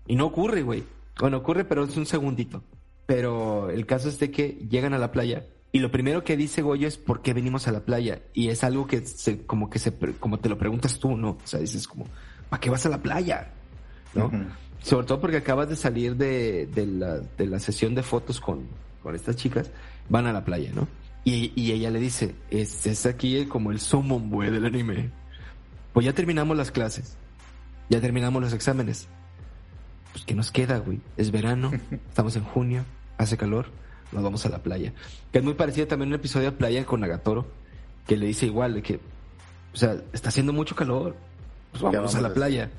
Y 0.06 0.16
no 0.16 0.26
ocurre, 0.26 0.62
güey. 0.62 0.84
Bueno, 1.20 1.38
ocurre, 1.38 1.64
pero 1.64 1.84
es 1.84 1.96
un 1.96 2.06
segundito. 2.06 2.62
Pero 3.06 3.70
el 3.70 3.86
caso 3.86 4.08
es 4.08 4.18
de 4.18 4.30
que 4.30 4.66
llegan 4.70 4.94
a 4.94 4.98
la 4.98 5.12
playa 5.12 5.46
y 5.70 5.80
lo 5.80 5.90
primero 5.90 6.24
que 6.24 6.36
dice 6.36 6.62
Goyo 6.62 6.88
es 6.88 6.96
por 6.96 7.20
qué 7.20 7.34
venimos 7.34 7.68
a 7.68 7.72
la 7.72 7.80
playa. 7.80 8.22
Y 8.32 8.48
es 8.48 8.64
algo 8.64 8.86
que 8.86 9.04
se, 9.04 9.42
como 9.42 9.68
que 9.68 9.78
se, 9.78 9.92
como 10.18 10.38
te 10.38 10.48
lo 10.48 10.56
preguntas 10.56 10.98
tú, 10.98 11.16
¿no? 11.16 11.30
O 11.30 11.46
sea, 11.46 11.60
dices 11.60 11.86
como, 11.86 12.06
¿para 12.48 12.60
qué 12.60 12.70
vas 12.70 12.86
a 12.86 12.88
la 12.88 13.02
playa? 13.02 13.52
¿No? 14.14 14.30
Sobre 14.82 15.06
todo 15.06 15.20
porque 15.20 15.36
acabas 15.36 15.68
de 15.68 15.76
salir 15.76 16.16
de, 16.16 16.66
de, 16.66 16.86
la, 16.86 17.18
de 17.18 17.46
la 17.46 17.60
sesión 17.60 17.94
de 17.94 18.02
fotos 18.02 18.40
con, 18.40 18.66
con 19.02 19.14
estas 19.14 19.36
chicas, 19.36 19.70
van 20.08 20.26
a 20.26 20.32
la 20.32 20.44
playa, 20.44 20.70
¿no? 20.74 20.88
Y, 21.24 21.52
y 21.54 21.72
ella 21.72 21.90
le 21.90 21.98
dice, 21.98 22.34
es, 22.50 22.86
es 22.86 23.04
aquí 23.04 23.44
como 23.44 23.70
el 23.70 23.80
summon, 23.80 24.30
güey, 24.30 24.50
del 24.50 24.64
anime. 24.64 25.10
Pues 25.92 26.06
ya 26.06 26.14
terminamos 26.14 26.56
las 26.56 26.70
clases. 26.70 27.18
Ya 27.90 28.00
terminamos 28.00 28.40
los 28.40 28.54
exámenes. 28.54 29.08
Pues 30.12 30.24
¿qué 30.24 30.34
nos 30.34 30.50
queda, 30.50 30.78
güey? 30.78 31.00
Es 31.18 31.30
verano, 31.30 31.72
estamos 32.08 32.36
en 32.36 32.44
junio, 32.44 32.84
hace 33.18 33.36
calor 33.36 33.66
nos 34.12 34.22
vamos 34.22 34.44
a 34.46 34.48
la 34.48 34.58
playa. 34.58 34.92
Que 35.32 35.38
es 35.38 35.44
muy 35.44 35.54
parecido 35.54 35.86
también 35.86 36.08
un 36.08 36.14
episodio 36.14 36.50
de 36.50 36.56
playa 36.56 36.84
con 36.84 37.00
Nagatoro, 37.00 37.46
que 38.06 38.16
le 38.16 38.26
dice 38.26 38.46
igual, 38.46 38.74
de 38.74 38.82
que, 38.82 39.00
o 39.74 39.76
sea, 39.76 39.96
está 40.12 40.30
haciendo 40.30 40.52
mucho 40.52 40.74
calor, 40.74 41.14
pues 41.72 41.82
vamos, 41.82 42.14
a 42.14 42.20
la 42.20 42.32
playa, 42.32 42.70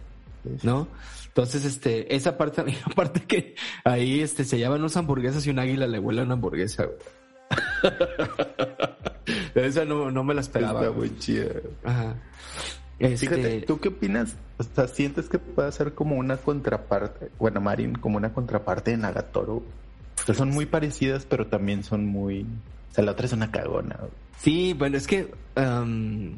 ¿no? 0.63 0.87
Entonces, 1.27 1.65
este, 1.65 2.15
esa 2.15 2.37
parte, 2.37 2.61
aparte 2.85 3.21
que 3.21 3.55
ahí, 3.83 4.21
este, 4.21 4.43
se 4.43 4.59
llaman 4.59 4.81
unas 4.81 4.97
hamburguesas 4.97 5.45
y 5.45 5.51
un 5.51 5.59
águila 5.59 5.87
le 5.87 5.99
vuela 5.99 6.23
una 6.23 6.33
hamburguesa, 6.33 6.87
Esa 9.55 9.85
no, 9.85 10.11
no 10.11 10.23
me 10.23 10.33
la 10.33 10.41
esperaba. 10.41 10.81
Está 10.81 10.91
muy 10.91 11.17
chida. 11.17 11.47
Ajá. 11.83 12.15
Fíjate, 12.99 13.55
este 13.55 13.65
¿tú 13.65 13.79
qué 13.79 13.89
opinas? 13.89 14.35
O 14.57 14.63
sea, 14.63 14.87
¿sientes 14.87 15.29
que 15.29 15.39
puede 15.39 15.71
ser 15.71 15.93
como 15.93 16.17
una 16.17 16.37
contraparte, 16.37 17.31
bueno, 17.39 17.61
Marin, 17.61 17.95
como 17.95 18.17
una 18.17 18.33
contraparte 18.33 18.91
de 18.91 18.97
Nagatoro? 18.97 19.63
Son 20.33 20.49
muy 20.49 20.65
parecidas, 20.65 21.25
pero 21.25 21.47
también 21.47 21.83
son 21.83 22.05
muy. 22.05 22.43
O 22.91 22.93
sea, 22.93 23.03
la 23.03 23.11
otra 23.11 23.25
es 23.25 23.33
una 23.33 23.51
cagona. 23.51 23.99
Sí, 24.37 24.73
bueno, 24.73 24.97
es 24.97 25.07
que. 25.07 25.31
Um, 25.55 26.35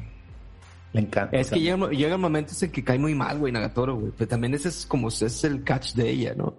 Le 0.93 1.01
encanta. 1.01 1.37
Es 1.37 1.49
que 1.49 1.59
llega, 1.59 1.89
llega 1.89 2.17
momentos 2.17 2.61
en 2.63 2.71
que 2.71 2.83
cae 2.83 2.99
muy 2.99 3.15
mal, 3.15 3.37
güey, 3.39 3.51
Nagatoro, 3.51 3.95
güey. 3.95 4.11
Pero 4.17 4.27
también 4.27 4.53
ese 4.53 4.69
es 4.69 4.85
como 4.85 5.09
es 5.09 5.43
el 5.43 5.63
catch 5.63 5.93
de 5.93 6.09
ella, 6.09 6.33
¿no? 6.35 6.55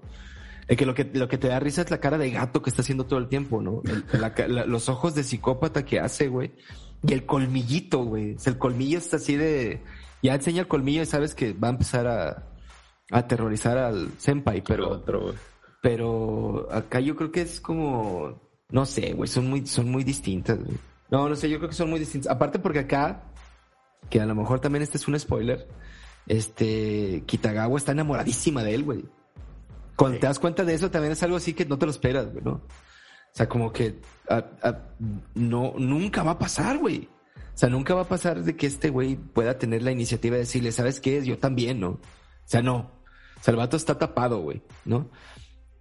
El 0.69 0.77
que 0.77 0.87
lo 0.87 0.95
que 0.95 1.11
lo 1.13 1.29
que 1.29 1.39
te 1.39 1.49
da 1.49 1.61
risa 1.61 1.83
es 1.83 1.91
la 1.91 1.99
cara 1.99 2.19
de 2.19 2.31
gato 2.31 2.63
que 2.63 2.71
está 2.71 2.83
haciendo 2.83 3.05
todo 3.05 3.19
el 3.19 3.29
tiempo, 3.29 3.61
¿no? 3.61 3.83
los 4.47 4.89
ojos 4.89 5.15
de 5.15 5.25
psicópata 5.25 5.85
que 5.85 6.01
hace, 6.01 6.29
güey. 6.29 6.53
Y 7.07 7.13
el 7.13 7.27
colmillito, 7.27 8.05
güey. 8.05 8.37
O 8.37 8.39
sea, 8.39 8.53
el 8.53 8.59
colmillo 8.59 8.99
está 8.99 9.17
así 9.17 9.37
de. 9.37 9.83
Ya 10.23 10.35
enseña 10.35 10.61
el 10.61 10.69
colmillo 10.69 11.03
y 11.03 11.07
sabes 11.07 11.35
que 11.35 11.53
va 11.53 11.69
a 11.69 11.73
empezar 11.73 12.07
a 12.07 12.47
aterrorizar 13.11 13.77
al 13.77 14.09
senpai, 14.19 14.63
pero, 14.63 14.89
Otro. 14.89 15.35
Pero 15.83 16.69
acá 16.71 17.01
yo 17.01 17.17
creo 17.17 17.31
que 17.33 17.43
es 17.43 17.61
como, 17.61 18.41
no 18.71 18.87
sé, 18.87 19.13
güey, 19.13 19.29
son 19.29 19.51
muy, 19.51 19.67
son 19.67 19.91
muy 19.91 20.05
distintas, 20.05 20.59
güey. 20.59 20.79
No, 21.11 21.29
no 21.29 21.37
sé, 21.37 21.51
yo 21.51 21.59
creo 21.59 21.69
que 21.69 21.75
son 21.77 21.91
muy 21.91 21.99
distintas. 21.99 22.31
Aparte 22.33 22.59
porque 22.59 22.79
acá, 22.79 23.25
que 24.09 24.21
a 24.21 24.25
lo 24.27 24.35
mejor 24.35 24.61
también 24.61 24.83
este 24.83 24.97
es 24.97 25.07
un 25.09 25.19
spoiler, 25.19 25.69
este, 26.29 27.25
Kitagawa 27.27 27.77
está 27.77 27.93
enamoradísima 27.93 28.63
de 28.63 28.75
él, 28.77 28.85
güey. 28.85 29.05
Cuando 29.97 30.17
Sí. 30.17 30.21
te 30.21 30.27
das 30.29 30.39
cuenta 30.39 30.65
de 30.65 30.73
eso, 30.73 30.91
también 30.91 31.13
es 31.13 31.23
algo 31.25 31.37
así 31.37 31.53
que 31.53 31.67
no 31.67 31.77
te 31.79 31.85
lo 31.87 31.91
esperas, 31.91 32.31
güey, 32.33 32.45
¿no? 32.45 32.53
O 32.53 33.35
sea, 33.35 33.49
como 33.49 33.73
que 33.73 33.99
no, 35.35 35.75
nunca 35.79 36.23
va 36.23 36.33
a 36.33 36.39
pasar, 36.39 36.79
güey. 36.79 37.09
O 37.55 37.59
sea, 37.59 37.69
nunca 37.69 37.95
va 37.95 38.03
a 38.03 38.09
pasar 38.09 38.43
de 38.43 38.57
que 38.57 38.67
este 38.67 38.89
güey 38.89 39.17
pueda 39.17 39.59
tener 39.59 39.83
la 39.83 39.91
iniciativa 39.91 40.35
de 40.37 40.41
decirle, 40.43 40.73
¿sabes 40.73 41.01
qué? 41.01 41.23
Yo 41.25 41.39
también, 41.39 41.81
¿no? 41.81 41.89
O 41.91 42.01
sea, 42.45 42.63
no. 42.63 42.77
O 43.39 43.45
sea, 43.45 43.53
el 43.53 43.59
vato 43.59 43.77
está 43.77 43.99
tapado, 43.99 44.41
güey, 44.41 44.63
¿no? 44.85 45.11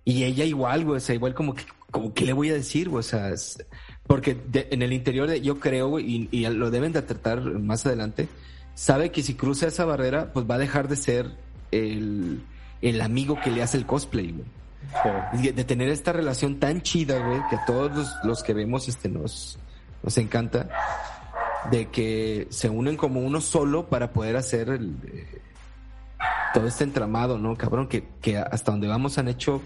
Y 0.04 0.24
ella 0.24 0.44
igual, 0.46 0.84
güey, 0.86 0.98
o 0.98 1.00
sea, 1.00 1.16
igual 1.16 1.34
como 1.34 1.54
que, 1.54 1.64
como 1.92 2.14
que 2.14 2.26
le 2.26 2.34
voy 2.34 2.50
a 2.50 2.54
decir, 2.54 2.90
güey, 2.90 3.00
o 3.00 3.04
sea, 3.04 3.30
es- 3.30 3.64
porque 4.08 4.36
de- 4.48 4.68
en 4.72 4.82
el 4.82 4.94
interior 4.94 5.28
de, 5.30 5.42
yo 5.42 5.60
creo, 5.60 5.90
güey, 5.90 6.28
y, 6.32 6.38
y 6.46 6.48
lo 6.50 6.72
deben 6.72 6.92
de 6.94 7.02
tratar 7.02 7.42
más 7.42 7.86
adelante, 7.86 8.28
sabe 8.74 9.12
que 9.12 9.22
si 9.24 9.36
cruza 9.36 9.68
esa 9.68 9.86
barrera, 9.86 10.32
pues 10.34 10.50
va 10.50 10.56
a 10.56 10.60
dejar 10.60 10.88
de 10.88 10.96
ser 10.96 11.32
el, 11.72 12.42
el 12.82 13.02
amigo 13.02 13.40
que 13.42 13.52
le 13.52 13.62
hace 13.62 13.78
el 13.78 13.86
cosplay, 13.86 14.32
güey. 14.32 14.46
Sí. 15.42 15.52
De 15.52 15.64
tener 15.64 15.90
esta 15.90 16.12
relación 16.12 16.60
tan 16.60 16.82
chida, 16.82 17.20
güey, 17.26 17.40
que 17.50 17.56
a 17.56 17.66
todos 17.66 17.92
los, 17.96 18.10
los 18.24 18.44
que 18.44 18.54
vemos 18.54 18.90
este 18.90 19.08
nos, 19.08 19.60
nos 20.02 20.18
encanta, 20.18 20.68
de 21.70 21.90
que 21.90 22.48
se 22.50 22.68
unen 22.70 22.98
como 22.98 23.20
uno 23.22 23.40
solo 23.40 23.88
para 23.88 24.12
poder 24.12 24.36
hacer 24.36 24.70
el, 24.70 24.96
eh, 25.14 25.40
todo 26.56 26.68
este 26.68 26.84
entramado, 26.84 27.38
¿no? 27.38 27.56
Cabrón, 27.56 27.88
que, 27.88 28.06
que 28.22 28.38
hasta 28.40 28.72
donde 28.72 28.88
vamos 28.88 29.18
han 29.20 29.28
hecho 29.28 29.62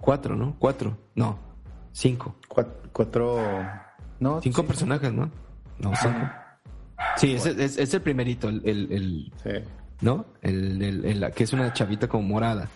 cuatro, 0.00 0.36
¿no? 0.36 0.56
Cuatro, 0.58 0.96
no, 1.14 1.38
cinco. 1.92 2.36
Cuatro, 2.48 2.74
cuatro 2.92 3.38
no, 4.20 4.40
Cinco 4.40 4.62
sí. 4.62 4.66
personajes, 4.68 5.12
¿no? 5.12 5.30
No, 5.78 5.92
cinco. 5.96 6.18
Sí, 7.16 7.34
es, 7.34 7.46
es, 7.46 7.78
es 7.78 7.94
el 7.94 8.02
primerito, 8.02 8.48
el, 8.48 8.62
el, 8.64 8.92
el- 8.92 9.32
Sí. 9.42 9.50
¿no? 10.00 10.26
El, 10.42 10.82
el- 11.04 11.32
que 11.32 11.44
es 11.44 11.52
una 11.52 11.72
chavita 11.72 12.08
como 12.08 12.26
morada. 12.28 12.68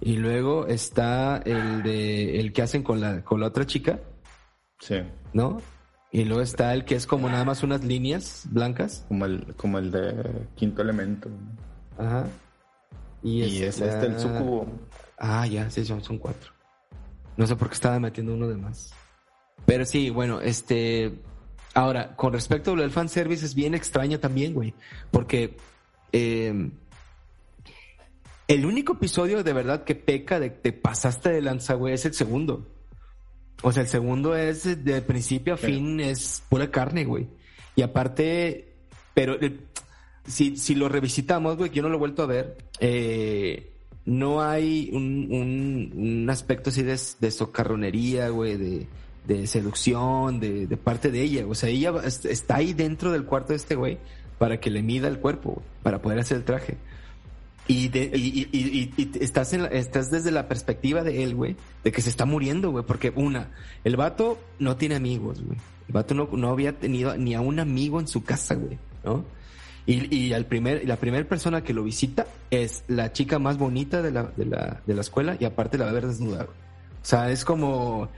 Y 0.00 0.16
luego 0.16 0.66
está 0.66 1.36
el 1.44 1.82
de 1.82 2.40
el 2.40 2.52
que 2.54 2.62
hacen 2.62 2.82
con 2.82 2.98
la, 3.00 3.22
con 3.22 3.40
la 3.40 3.46
otra 3.48 3.66
chica, 3.66 3.98
Sí. 4.80 4.96
¿no? 5.34 5.58
Y 6.10 6.24
luego 6.24 6.40
está 6.42 6.72
el 6.72 6.84
que 6.84 6.94
es 6.94 7.06
como 7.06 7.28
nada 7.28 7.44
más 7.44 7.62
unas 7.62 7.84
líneas 7.84 8.46
blancas. 8.50 9.04
Como 9.08 9.26
el, 9.26 9.54
como 9.56 9.78
el 9.78 9.90
de 9.90 10.46
quinto 10.54 10.80
elemento. 10.82 11.28
Ajá. 11.98 12.26
Y, 13.22 13.42
Y, 13.44 13.62
es 13.64 13.80
este 13.80 14.06
el 14.06 14.18
sucubo. 14.18 14.66
Ah, 15.18 15.46
ya, 15.46 15.70
sí, 15.70 15.84
son, 15.84 16.02
son 16.02 16.18
cuatro. 16.18 16.52
No 17.36 17.46
sé 17.46 17.56
por 17.56 17.68
qué 17.68 17.74
estaba 17.74 17.98
metiendo 17.98 18.34
uno 18.34 18.48
de 18.48 18.56
más. 18.56 18.92
Pero 19.66 19.84
sí, 19.84 20.10
bueno, 20.10 20.40
este. 20.40 21.20
Ahora, 21.74 22.14
con 22.16 22.32
respecto 22.32 22.72
a 22.72 22.76
lo 22.76 22.82
del 22.82 22.90
fanservice, 22.90 23.44
es 23.44 23.54
bien 23.54 23.74
extraño 23.74 24.20
también, 24.20 24.54
güey. 24.54 24.74
Porque. 25.10 25.56
eh, 26.12 26.70
el 28.46 28.66
único 28.66 28.94
episodio 28.94 29.42
de 29.42 29.52
verdad 29.52 29.84
que 29.84 29.94
peca 29.94 30.38
de 30.38 30.50
te 30.50 30.72
pasaste 30.72 31.30
de 31.30 31.40
lanza, 31.40 31.74
güey, 31.74 31.94
es 31.94 32.04
el 32.04 32.12
segundo. 32.12 32.66
O 33.62 33.72
sea, 33.72 33.82
el 33.82 33.88
segundo 33.88 34.36
es 34.36 34.84
de 34.84 35.00
principio 35.00 35.54
a 35.54 35.56
fin, 35.56 36.00
es 36.00 36.42
pura 36.48 36.70
carne, 36.70 37.04
güey. 37.04 37.28
Y 37.74 37.82
aparte, 37.82 38.74
pero 39.14 39.40
eh, 39.40 39.60
si, 40.26 40.58
si 40.58 40.74
lo 40.74 40.90
revisitamos, 40.90 41.56
güey, 41.56 41.70
yo 41.70 41.82
no 41.82 41.88
lo 41.88 41.94
he 41.94 41.98
vuelto 41.98 42.22
a 42.22 42.26
ver, 42.26 42.58
eh, 42.80 43.73
no 44.06 44.42
hay 44.42 44.90
un, 44.92 45.28
un, 45.30 45.92
un 45.96 46.30
aspecto 46.30 46.70
así 46.70 46.82
de, 46.82 46.98
de 47.20 47.30
socarronería, 47.30 48.28
güey, 48.28 48.56
de, 48.56 48.86
de 49.26 49.46
seducción, 49.46 50.40
de, 50.40 50.66
de 50.66 50.76
parte 50.76 51.10
de 51.10 51.22
ella. 51.22 51.46
O 51.46 51.54
sea, 51.54 51.68
ella 51.70 51.92
está 52.04 52.56
ahí 52.56 52.72
dentro 52.74 53.12
del 53.12 53.24
cuarto 53.24 53.52
de 53.52 53.56
este 53.56 53.74
güey 53.74 53.98
para 54.38 54.60
que 54.60 54.70
le 54.70 54.82
mida 54.82 55.08
el 55.08 55.18
cuerpo, 55.20 55.62
para 55.82 56.02
poder 56.02 56.18
hacer 56.18 56.36
el 56.38 56.44
traje. 56.44 56.76
Y, 57.66 57.88
de, 57.88 58.10
y, 58.14 58.46
y, 58.52 58.58
y- 58.58 58.92
y- 58.96 59.24
estás, 59.24 59.54
en 59.54 59.64
estás 59.72 60.10
desde 60.10 60.30
la 60.30 60.48
perspectiva 60.48 61.02
de 61.02 61.22
él, 61.22 61.34
güey, 61.34 61.56
de 61.82 61.92
que 61.92 62.02
se 62.02 62.10
está 62.10 62.26
muriendo, 62.26 62.70
güey, 62.70 62.84
porque 62.84 63.10
una, 63.16 63.52
el 63.84 63.96
vato 63.96 64.38
no 64.58 64.76
tiene 64.76 64.96
amigos, 64.96 65.42
güey. 65.42 65.56
El 65.88 65.94
vato 65.94 66.14
no, 66.14 66.28
no 66.32 66.50
había 66.50 66.72
tenido 66.78 67.16
ni 67.16 67.34
a 67.34 67.40
un 67.40 67.60
amigo 67.60 68.00
en 68.00 68.08
su 68.08 68.22
casa, 68.22 68.54
güey, 68.54 68.76
¿no? 69.02 69.24
Y, 69.86 70.14
y 70.14 70.32
al 70.32 70.46
primer, 70.46 70.86
la 70.88 70.96
primera 70.96 71.28
persona 71.28 71.62
que 71.62 71.74
lo 71.74 71.82
visita 71.82 72.26
es 72.50 72.84
la 72.88 73.12
chica 73.12 73.38
más 73.38 73.58
bonita 73.58 74.00
de 74.00 74.10
la, 74.10 74.24
de 74.24 74.46
la, 74.46 74.80
de 74.86 74.94
la 74.94 75.00
escuela 75.02 75.36
y 75.38 75.44
aparte 75.44 75.76
la 75.76 75.84
va 75.84 75.90
a 75.90 75.94
ver 75.94 76.06
desnuda, 76.06 76.44
güey. 76.44 76.56
O 77.02 77.06
sea, 77.06 77.30
es 77.30 77.44
como, 77.44 78.08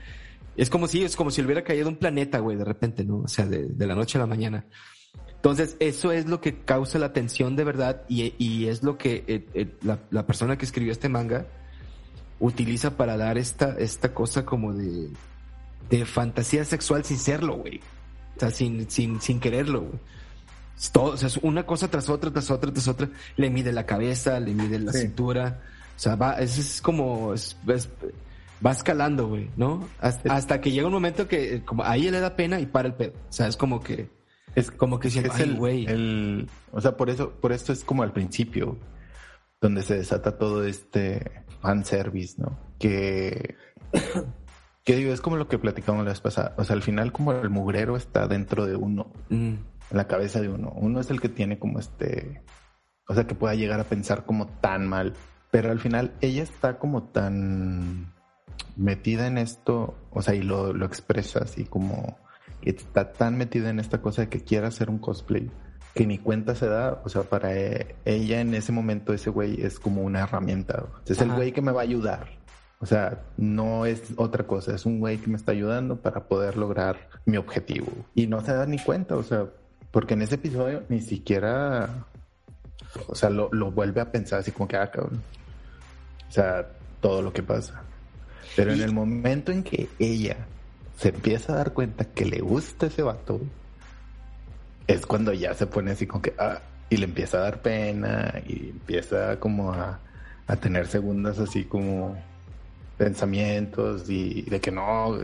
es 0.55 0.69
como 0.69 0.87
si, 0.87 1.03
es 1.03 1.17
como 1.17 1.29
si 1.29 1.41
hubiera 1.41 1.63
caído 1.63 1.89
un 1.89 1.97
planeta, 1.97 2.39
güey, 2.39 2.55
de 2.55 2.63
repente, 2.63 3.03
¿no? 3.03 3.17
O 3.19 3.27
sea, 3.27 3.45
de, 3.45 3.65
de 3.65 3.87
la 3.87 3.95
noche 3.95 4.17
a 4.17 4.21
la 4.21 4.27
mañana. 4.27 4.65
Entonces, 5.35 5.75
eso 5.79 6.11
es 6.11 6.25
lo 6.25 6.39
que 6.39 6.61
causa 6.63 6.99
la 6.99 7.13
tensión 7.13 7.55
de 7.55 7.63
verdad 7.63 8.03
y, 8.07 8.33
y 8.37 8.67
es 8.67 8.81
lo 8.81 8.97
que 8.97 9.23
eh, 9.27 9.45
eh, 9.53 9.75
la, 9.81 9.99
la 10.09 10.25
persona 10.25 10.57
que 10.57 10.65
escribió 10.65 10.91
este 10.91 11.09
manga 11.09 11.45
utiliza 12.39 12.97
para 12.97 13.17
dar 13.17 13.37
esta, 13.37 13.75
esta 13.77 14.13
cosa 14.13 14.45
como 14.45 14.73
de, 14.73 15.09
de 15.89 16.05
fantasía 16.05 16.63
sexual 16.65 17.03
sin 17.03 17.17
serlo, 17.17 17.57
güey. 17.57 17.81
O 18.35 18.39
sea, 18.39 18.51
sin, 18.51 18.89
sin, 18.89 19.21
sin 19.21 19.39
quererlo, 19.39 19.81
güey. 19.81 19.99
Todo, 20.91 21.13
o 21.13 21.17
sea, 21.17 21.27
es 21.27 21.37
una 21.37 21.65
cosa 21.65 21.87
tras 21.89 22.07
otra, 22.09 22.31
tras 22.31 22.51
otra, 22.51 22.71
tras 22.71 22.87
otra. 22.87 23.09
Le 23.35 23.49
mide 23.49 23.71
la 23.71 23.85
cabeza, 23.85 24.39
le 24.39 24.53
mide 24.53 24.79
la 24.79 24.93
Sí. 24.93 24.99
cintura. 25.01 25.61
O 25.95 25.99
sea, 25.99 26.15
va, 26.15 26.33
es, 26.33 26.57
es 26.59 26.81
como, 26.81 27.33
es- 27.33 27.57
es- 27.67 27.89
va 28.65 28.71
escalando, 28.71 29.27
güey, 29.27 29.49
¿no? 29.57 29.87
Hasta, 29.99 30.33
hasta 30.35 30.61
que 30.61 30.71
llega 30.71 30.85
un 30.87 30.93
momento 30.93 31.27
que 31.27 31.63
como 31.65 31.83
a 31.83 31.95
ella 31.97 32.11
le 32.11 32.19
da 32.19 32.35
pena 32.35 32.59
y 32.59 32.65
para 32.67 32.87
el 32.87 32.93
pedo. 32.93 33.13
O 33.29 33.33
sea, 33.33 33.47
es 33.47 33.57
como 33.57 33.81
que, 33.81 34.09
Es 34.55 34.69
como 34.71 34.99
que 34.99 35.09
siento, 35.09 35.31
es 35.33 35.39
el, 35.39 35.55
güey. 35.55 35.85
el- 35.87 36.47
o 36.71 36.79
sea, 36.81 36.95
por 36.97 37.09
eso, 37.09 37.31
por 37.31 37.51
esto 37.51 37.73
es 37.73 37.83
como 37.83 38.03
al 38.03 38.13
principio, 38.13 38.77
donde 39.61 39.81
se 39.81 39.95
desata 39.95 40.37
todo 40.37 40.63
este 40.65 41.43
fanservice, 41.61 42.35
¿no? 42.39 42.57
Que, 42.79 43.55
que 44.83 44.95
digo, 44.95 45.11
es 45.11 45.21
como 45.21 45.35
lo 45.37 45.47
que 45.47 45.57
platicamos 45.59 46.03
la 46.05 46.11
vez 46.11 46.21
pasada. 46.21 46.53
O 46.57 46.63
sea, 46.63 46.75
al 46.75 46.83
final 46.83 47.11
como 47.11 47.31
el 47.31 47.49
mugrero 47.49 47.97
está 47.97 48.27
dentro 48.27 48.65
de 48.67 48.75
uno, 48.75 49.11
Mm, 49.29 49.53
en 49.91 49.97
la 49.97 50.07
cabeza 50.07 50.41
de 50.41 50.49
uno. 50.49 50.71
Uno 50.75 50.99
es 50.99 51.09
el 51.09 51.21
que 51.21 51.29
tiene 51.29 51.59
como 51.59 51.79
este, 51.79 52.43
o 53.07 53.13
sea, 53.13 53.25
que 53.27 53.35
pueda 53.35 53.55
llegar 53.55 53.79
a 53.79 53.85
pensar 53.85 54.25
como 54.25 54.47
tan 54.47 54.87
mal. 54.87 55.13
Pero 55.51 55.71
al 55.71 55.79
final 55.79 56.13
ella 56.21 56.43
está 56.43 56.77
como 56.77 57.03
tan 57.03 58.13
metida 58.75 59.27
en 59.27 59.37
esto, 59.37 59.95
o 60.11 60.21
sea, 60.21 60.35
y 60.35 60.43
lo, 60.43 60.73
lo 60.73 60.85
expresa 60.85 61.39
así 61.43 61.63
como 61.65 62.17
que 62.61 62.71
está 62.71 63.13
tan 63.13 63.37
metida 63.37 63.69
en 63.69 63.79
esta 63.79 64.01
cosa 64.01 64.23
de 64.23 64.29
que 64.29 64.41
quiere 64.41 64.67
hacer 64.67 64.89
un 64.89 64.99
cosplay 64.99 65.49
que 65.93 66.05
ni 66.05 66.19
cuenta 66.19 66.53
se 66.53 66.67
da, 66.67 67.01
o 67.03 67.09
sea, 67.09 67.23
para 67.23 67.55
e- 67.55 67.95
ella 68.05 68.39
en 68.39 68.53
ese 68.53 68.71
momento 68.71 69.13
ese 69.13 69.31
güey 69.31 69.61
es 69.65 69.79
como 69.79 70.03
una 70.03 70.21
herramienta, 70.21 70.85
es 71.07 71.19
el 71.21 71.31
güey 71.31 71.51
que 71.51 71.61
me 71.61 71.71
va 71.71 71.81
a 71.81 71.83
ayudar. 71.83 72.37
O 72.79 72.85
sea, 72.85 73.23
no 73.37 73.87
es 73.87 74.13
otra 74.17 74.45
cosa, 74.45 74.75
es 74.75 74.85
un 74.85 74.99
güey 74.99 75.17
que 75.17 75.27
me 75.31 75.37
está 75.37 75.53
ayudando 75.53 75.99
para 75.99 76.27
poder 76.27 76.57
lograr 76.57 77.09
mi 77.25 77.37
objetivo. 77.37 77.87
Y 78.13 78.27
no 78.27 78.41
se 78.41 78.53
da 78.53 78.67
ni 78.67 78.77
cuenta, 78.77 79.15
o 79.15 79.23
sea, 79.23 79.47
porque 79.91 80.13
en 80.13 80.21
ese 80.21 80.35
episodio 80.35 80.83
ni 80.89 81.01
siquiera, 81.01 82.05
o 83.07 83.15
sea, 83.15 83.29
lo, 83.29 83.49
lo 83.51 83.71
vuelve 83.71 84.01
a 84.01 84.11
pensar 84.11 84.39
así 84.39 84.51
como 84.51 84.67
que, 84.67 84.77
ah, 84.77 84.91
cabrón. 84.91 85.21
O 86.27 86.31
sea, 86.31 86.67
todo 86.99 87.21
lo 87.21 87.31
que 87.31 87.43
pasa. 87.43 87.81
Pero 88.55 88.73
en 88.73 88.81
el 88.81 88.91
momento 88.91 89.51
en 89.51 89.63
que 89.63 89.87
ella 89.99 90.37
se 90.97 91.09
empieza 91.09 91.53
a 91.53 91.57
dar 91.57 91.73
cuenta 91.73 92.05
que 92.05 92.25
le 92.25 92.39
gusta 92.39 92.87
ese 92.87 93.03
vato, 93.03 93.39
es 94.87 95.05
cuando 95.05 95.33
ya 95.33 95.53
se 95.53 95.67
pone 95.67 95.91
así 95.91 96.07
como 96.07 96.21
que, 96.21 96.33
ah, 96.37 96.59
y 96.89 96.97
le 96.97 97.05
empieza 97.05 97.37
a 97.37 97.41
dar 97.41 97.61
pena 97.61 98.33
y 98.47 98.69
empieza 98.69 99.39
como 99.39 99.73
a, 99.73 99.99
a 100.47 100.55
tener 100.55 100.87
segundas 100.87 101.37
así 101.39 101.65
como 101.65 102.17
pensamientos 102.97 104.09
y 104.09 104.43
de 104.43 104.59
que 104.59 104.71
no, 104.71 105.19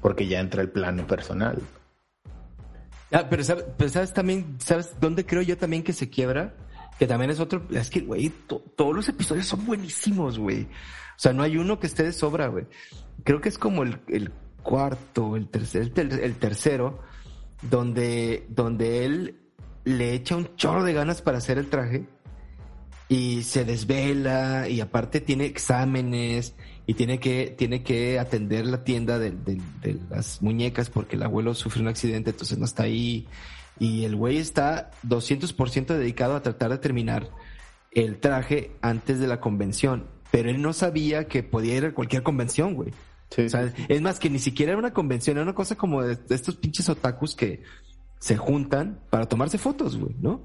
porque 0.00 0.26
ya 0.26 0.40
entra 0.40 0.62
el 0.62 0.70
plano 0.70 1.06
personal. 1.06 1.60
Ah, 3.10 3.26
pero, 3.30 3.42
sabe- 3.44 3.64
pero 3.76 3.90
sabes 3.90 4.12
también, 4.12 4.56
¿sabes 4.58 4.94
dónde 5.00 5.24
creo 5.24 5.42
yo 5.42 5.56
también 5.56 5.82
que 5.82 5.92
se 5.92 6.10
quiebra? 6.10 6.54
Que 6.98 7.06
también 7.06 7.30
es 7.30 7.40
otro, 7.40 7.62
es 7.70 7.90
que, 7.90 8.00
güey, 8.00 8.28
to- 8.46 8.62
todos 8.76 8.94
los 8.94 9.08
episodios 9.08 9.46
son 9.46 9.64
buenísimos, 9.64 10.38
güey. 10.38 10.62
O 10.64 10.66
sea, 11.20 11.32
no 11.32 11.42
hay 11.42 11.56
uno 11.56 11.78
que 11.78 11.86
esté 11.86 12.02
de 12.02 12.12
sobra, 12.12 12.48
güey. 12.48 12.66
Creo 13.24 13.40
que 13.40 13.48
es 13.48 13.58
como 13.58 13.82
el, 13.82 13.98
cuarto, 14.62 15.36
el 15.36 15.48
el, 15.52 16.12
el 16.20 16.34
tercero, 16.36 17.00
donde, 17.62 18.46
donde 18.50 19.04
él 19.04 19.40
le 19.84 20.12
echa 20.14 20.36
un 20.36 20.54
chorro 20.56 20.84
de 20.84 20.92
ganas 20.92 21.22
para 21.22 21.38
hacer 21.38 21.56
el 21.58 21.70
traje 21.70 22.06
y 23.08 23.42
se 23.42 23.64
desvela 23.64 24.68
y 24.68 24.80
aparte 24.80 25.20
tiene 25.20 25.46
exámenes 25.46 26.54
y 26.88 26.94
tiene 26.94 27.20
que, 27.20 27.54
tiene 27.56 27.82
que 27.82 28.18
atender 28.18 28.64
la 28.66 28.82
tienda 28.82 29.18
de, 29.18 29.30
de- 29.30 29.60
de 29.82 30.00
las 30.08 30.40
muñecas 30.40 30.88
porque 30.88 31.16
el 31.16 31.22
abuelo 31.22 31.52
sufrió 31.54 31.82
un 31.82 31.88
accidente, 31.88 32.30
entonces 32.30 32.56
no 32.58 32.64
está 32.64 32.84
ahí. 32.84 33.28
Y 33.78 34.04
el 34.04 34.16
güey 34.16 34.38
está 34.38 34.90
200% 35.06 35.86
dedicado 35.96 36.34
a 36.34 36.42
tratar 36.42 36.70
de 36.70 36.78
terminar 36.78 37.28
el 37.92 38.18
traje 38.18 38.72
antes 38.80 39.20
de 39.20 39.26
la 39.28 39.38
convención, 39.38 40.06
pero 40.30 40.48
él 40.50 40.62
no 40.62 40.72
sabía 40.72 41.28
que 41.28 41.42
podía 41.42 41.76
ir 41.76 41.84
a 41.84 41.92
cualquier 41.94 42.22
convención, 42.22 42.74
güey. 42.74 42.90
o 43.46 43.48
sea, 43.50 43.72
es 43.88 44.00
más 44.00 44.18
que 44.18 44.30
ni 44.30 44.38
siquiera 44.38 44.72
era 44.72 44.78
una 44.78 44.94
convención, 44.94 45.36
era 45.36 45.44
una 45.44 45.54
cosa 45.54 45.76
como 45.76 46.02
de, 46.02 46.16
estos 46.30 46.56
pinches 46.56 46.88
otakus 46.88 47.34
que 47.36 47.62
se 48.18 48.36
juntan 48.38 49.00
para 49.10 49.26
tomarse 49.26 49.58
fotos, 49.58 49.98
güey, 49.98 50.16
¿no? 50.20 50.40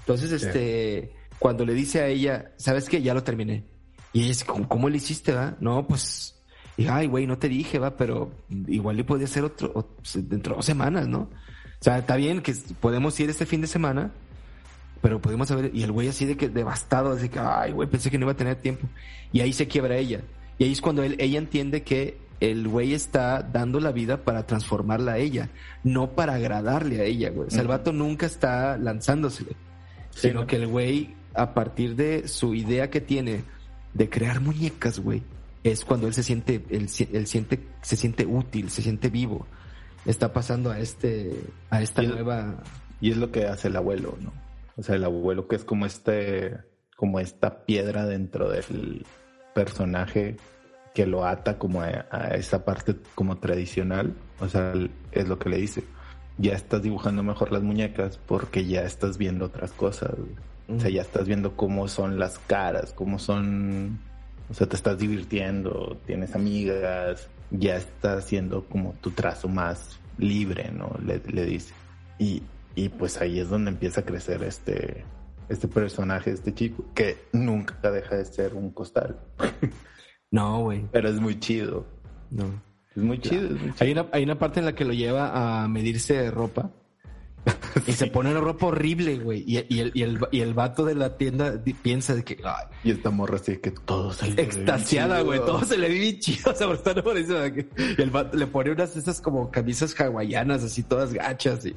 Entonces, 0.00 0.30
este, 0.32 1.12
cuando 1.38 1.64
le 1.64 1.72
dice 1.72 2.00
a 2.00 2.08
ella, 2.08 2.52
¿sabes 2.56 2.88
qué? 2.88 3.00
Ya 3.00 3.14
lo 3.14 3.22
terminé. 3.22 3.64
Y 4.14 4.20
ella 4.20 4.28
dice, 4.28 4.46
¿cómo, 4.46 4.88
le 4.88 4.96
hiciste, 4.96 5.32
va? 5.32 5.56
No, 5.58 5.86
pues, 5.86 6.40
y, 6.76 6.86
ay, 6.86 7.08
güey, 7.08 7.26
no 7.26 7.36
te 7.36 7.48
dije, 7.48 7.80
va, 7.80 7.96
pero 7.96 8.32
igual 8.68 8.96
le 8.96 9.04
podía 9.04 9.26
hacer 9.26 9.42
otro, 9.42 9.88
dentro 10.14 10.52
de 10.54 10.56
dos 10.56 10.64
semanas, 10.64 11.08
¿no? 11.08 11.18
O 11.18 11.28
sea, 11.84 11.98
está 11.98 12.14
bien 12.14 12.40
que 12.40 12.54
podemos 12.80 13.18
ir 13.18 13.28
este 13.28 13.44
fin 13.44 13.60
de 13.60 13.66
semana, 13.66 14.12
pero 15.02 15.20
pudimos 15.20 15.48
saber, 15.48 15.72
y 15.74 15.82
el 15.82 15.90
güey 15.90 16.08
así 16.08 16.26
de 16.26 16.36
que 16.36 16.48
devastado, 16.48 17.10
así 17.10 17.28
que, 17.28 17.40
ay, 17.40 17.72
güey, 17.72 17.88
pensé 17.90 18.08
que 18.08 18.16
no 18.16 18.26
iba 18.26 18.32
a 18.32 18.36
tener 18.36 18.54
tiempo. 18.56 18.86
Y 19.32 19.40
ahí 19.40 19.52
se 19.52 19.66
quiebra 19.66 19.96
ella. 19.96 20.20
Y 20.58 20.64
ahí 20.64 20.72
es 20.72 20.80
cuando 20.80 21.02
él, 21.02 21.16
ella 21.18 21.38
entiende 21.38 21.82
que 21.82 22.16
el 22.38 22.68
güey 22.68 22.94
está 22.94 23.42
dando 23.42 23.80
la 23.80 23.90
vida 23.90 24.24
para 24.24 24.46
transformarla 24.46 25.14
a 25.14 25.18
ella, 25.18 25.50
no 25.82 26.12
para 26.12 26.34
agradarle 26.34 27.00
a 27.00 27.04
ella, 27.04 27.30
güey. 27.30 27.48
O 27.48 27.50
sea, 27.50 27.62
el 27.62 27.68
vato 27.68 27.92
nunca 27.92 28.26
está 28.26 28.78
lanzándosele, 28.78 29.56
sino 30.10 30.46
que 30.46 30.56
el 30.56 30.68
güey, 30.68 31.16
a 31.34 31.52
partir 31.52 31.96
de 31.96 32.28
su 32.28 32.54
idea 32.54 32.90
que 32.90 33.00
tiene 33.00 33.42
de 33.94 34.10
crear 34.10 34.40
muñecas, 34.40 34.98
güey, 34.98 35.22
es 35.62 35.84
cuando 35.84 36.06
él 36.06 36.14
se 36.14 36.22
siente, 36.22 36.62
él, 36.68 36.88
siente, 36.88 37.60
se 37.80 37.96
siente 37.96 38.26
útil, 38.26 38.70
se 38.70 38.82
siente 38.82 39.08
vivo. 39.08 39.46
Está 40.04 40.32
pasando 40.32 40.70
a 40.70 40.78
este, 40.78 41.40
a 41.70 41.80
esta 41.80 42.02
nueva. 42.02 42.62
Y 43.00 43.10
es 43.10 43.16
lo 43.16 43.32
que 43.32 43.46
hace 43.46 43.68
el 43.68 43.76
abuelo, 43.76 44.18
¿no? 44.20 44.32
O 44.76 44.82
sea, 44.82 44.96
el 44.96 45.04
abuelo 45.04 45.48
que 45.48 45.56
es 45.56 45.64
como 45.64 45.86
este, 45.86 46.58
como 46.96 47.20
esta 47.20 47.64
piedra 47.64 48.04
dentro 48.04 48.50
del 48.50 49.06
personaje 49.54 50.36
que 50.94 51.06
lo 51.06 51.26
ata 51.26 51.58
como 51.58 51.82
a, 51.82 51.88
esa 52.34 52.64
parte 52.64 52.96
como 53.14 53.38
tradicional. 53.38 54.14
O 54.40 54.48
sea, 54.48 54.74
es 55.12 55.28
lo 55.28 55.38
que 55.38 55.48
le 55.48 55.56
dice. 55.56 55.84
Ya 56.36 56.52
estás 56.52 56.82
dibujando 56.82 57.22
mejor 57.22 57.52
las 57.52 57.62
muñecas 57.62 58.18
porque 58.18 58.66
ya 58.66 58.82
estás 58.82 59.16
viendo 59.16 59.46
otras 59.46 59.72
cosas. 59.72 60.10
O 60.68 60.80
sea, 60.80 60.90
ya 60.90 61.02
estás 61.02 61.26
viendo 61.26 61.56
cómo 61.56 61.88
son 61.88 62.18
las 62.18 62.38
caras, 62.38 62.92
cómo 62.92 63.18
son... 63.18 63.98
O 64.50 64.54
sea, 64.54 64.66
te 64.68 64.76
estás 64.76 64.98
divirtiendo, 64.98 65.98
tienes 66.06 66.34
amigas, 66.34 67.28
ya 67.50 67.76
estás 67.76 68.24
haciendo 68.24 68.64
como 68.64 68.94
tu 69.00 69.10
trazo 69.10 69.48
más 69.48 69.98
libre, 70.18 70.70
¿no? 70.70 70.96
Le, 71.04 71.20
le 71.32 71.44
dice. 71.46 71.72
Y, 72.18 72.42
y 72.74 72.88
pues 72.90 73.20
ahí 73.20 73.40
es 73.40 73.48
donde 73.48 73.70
empieza 73.70 74.02
a 74.02 74.04
crecer 74.04 74.42
este, 74.42 75.04
este 75.48 75.68
personaje, 75.68 76.30
este 76.30 76.54
chico, 76.54 76.84
que 76.94 77.18
nunca 77.32 77.90
deja 77.90 78.16
de 78.16 78.24
ser 78.24 78.54
un 78.54 78.70
costal. 78.70 79.18
No, 80.30 80.64
güey. 80.64 80.84
Pero 80.90 81.08
es 81.08 81.20
muy 81.20 81.38
chido. 81.38 81.86
No. 82.32 82.46
Es 82.96 83.00
muy 83.00 83.20
chido. 83.20 83.56
Hay, 83.78 83.92
una, 83.92 84.06
hay 84.10 84.24
una 84.24 84.36
parte 84.36 84.58
en 84.58 84.66
la 84.66 84.74
que 84.74 84.84
lo 84.84 84.92
lleva 84.92 85.62
a 85.62 85.68
medirse 85.68 86.28
ropa. 86.32 86.72
Y 87.86 87.92
se 87.92 88.06
pone 88.06 88.30
una 88.30 88.40
ropa 88.40 88.66
horrible, 88.66 89.18
güey. 89.18 89.44
Y, 89.46 89.58
y, 89.68 89.80
el, 89.80 89.90
y, 89.94 90.02
el, 90.02 90.18
y 90.30 90.40
el 90.40 90.54
vato 90.54 90.84
de 90.84 90.94
la 90.94 91.16
tienda 91.16 91.60
piensa 91.82 92.14
de 92.14 92.24
que. 92.24 92.40
y 92.82 92.90
esta 92.90 93.10
morra 93.10 93.36
así 93.36 93.56
que 93.58 93.72
todo 93.72 94.12
se 94.12 94.30
le 94.30 94.42
Extasiada, 94.42 95.20
güey. 95.22 95.40
Todo 95.40 95.64
se 95.64 95.76
le 95.76 95.88
ve 95.88 95.98
bien 95.98 96.20
chido. 96.20 96.54
O 96.54 96.76
sea, 96.76 96.94
por 97.02 97.16
eso. 97.16 97.46
Y 97.46 98.00
el 98.00 98.10
vato 98.10 98.36
le 98.36 98.46
pone 98.46 98.70
unas 98.70 98.94
de 98.94 99.00
esas 99.00 99.20
como 99.20 99.50
camisas 99.50 99.98
hawaianas, 99.98 100.62
así 100.62 100.82
todas 100.82 101.12
gachas. 101.12 101.66
Y, 101.66 101.76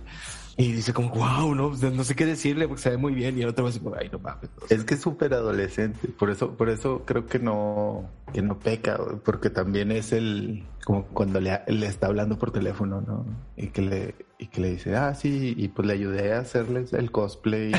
y 0.60 0.72
dice 0.72 0.92
como, 0.92 1.10
wow, 1.10 1.54
no, 1.54 1.70
no 1.70 2.04
sé 2.04 2.16
qué 2.16 2.26
decirle 2.26 2.68
porque 2.68 2.82
se 2.82 2.90
ve 2.90 2.98
muy 2.98 3.14
bien. 3.14 3.38
Y 3.38 3.44
el 3.44 3.50
otro 3.50 3.64
va 3.64 3.70
a 3.70 3.74
decir, 3.74 3.88
ay, 4.00 4.10
no 4.12 4.18
mames. 4.18 4.50
Es 4.70 4.84
que 4.86 4.96
es 4.96 5.02
súper 5.02 5.36
adolescente. 5.36 6.08
Por 6.08 6.32
eso, 6.32 6.58
por 6.58 6.70
eso 6.70 7.04
creo 7.06 7.28
que 7.28 7.38
no, 7.38 8.10
que 8.34 8.42
no 8.42 8.58
peca, 8.58 8.98
porque 9.24 9.52
también 9.52 9.92
es 9.92 10.14
el, 10.14 10.66
como 10.84 11.04
cuando 11.06 11.40
le, 11.40 11.62
le 11.68 11.86
está 11.86 12.08
hablando 12.08 12.40
por 12.40 12.52
teléfono, 12.52 13.02
¿no? 13.02 13.24
Y 13.56 13.68
que 13.68 13.84
le, 13.84 14.16
y 14.40 14.48
que 14.48 14.62
le 14.62 14.72
dice, 14.72 14.96
ah, 14.96 15.14
sí, 15.14 15.54
y 15.56 15.68
pues 15.68 15.88
le 15.88 15.94
ayudé 15.94 16.34
a 16.34 16.40
hacerles 16.40 16.92
el 16.94 17.12
cosplay 17.12 17.72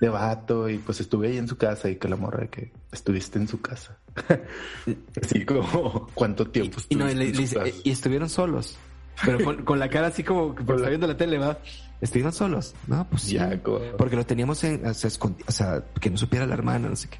de, 0.00 0.08
vato 0.10 0.68
y 0.68 0.76
pues 0.76 1.00
estuve 1.00 1.28
ahí 1.28 1.38
en 1.38 1.48
su 1.48 1.56
casa 1.56 1.88
y 1.88 1.96
que 1.96 2.08
la 2.10 2.16
morra 2.16 2.40
de 2.40 2.48
que 2.48 2.72
estuviste 2.92 3.38
en 3.38 3.48
su 3.48 3.62
casa. 3.62 3.96
así 5.22 5.46
como, 5.46 6.08
¿cuánto 6.12 6.46
tiempo 6.48 6.82
y, 6.90 6.96
no, 6.96 7.10
y, 7.10 7.90
estuvieron 7.90 8.28
solos. 8.28 8.76
Pero 9.24 9.64
con, 9.64 9.78
la 9.78 9.88
cara 9.88 10.08
así 10.08 10.22
como 10.22 10.54
que 10.54 10.64
viendo 10.64 11.06
la 11.06 11.16
tele, 11.16 11.38
va. 11.38 11.58
Estuvieron 12.04 12.34
solos. 12.34 12.74
No, 12.86 13.08
pues 13.08 13.30
ya. 13.30 13.58
Porque 13.96 14.14
lo 14.14 14.26
teníamos 14.26 14.62
en, 14.62 14.84
o 14.86 14.92
sea, 14.92 15.84
que 15.98 16.10
no 16.10 16.18
supiera 16.18 16.44
la 16.44 16.52
hermana, 16.52 16.90
no 16.90 16.96
sé 16.96 17.08
qué. 17.08 17.16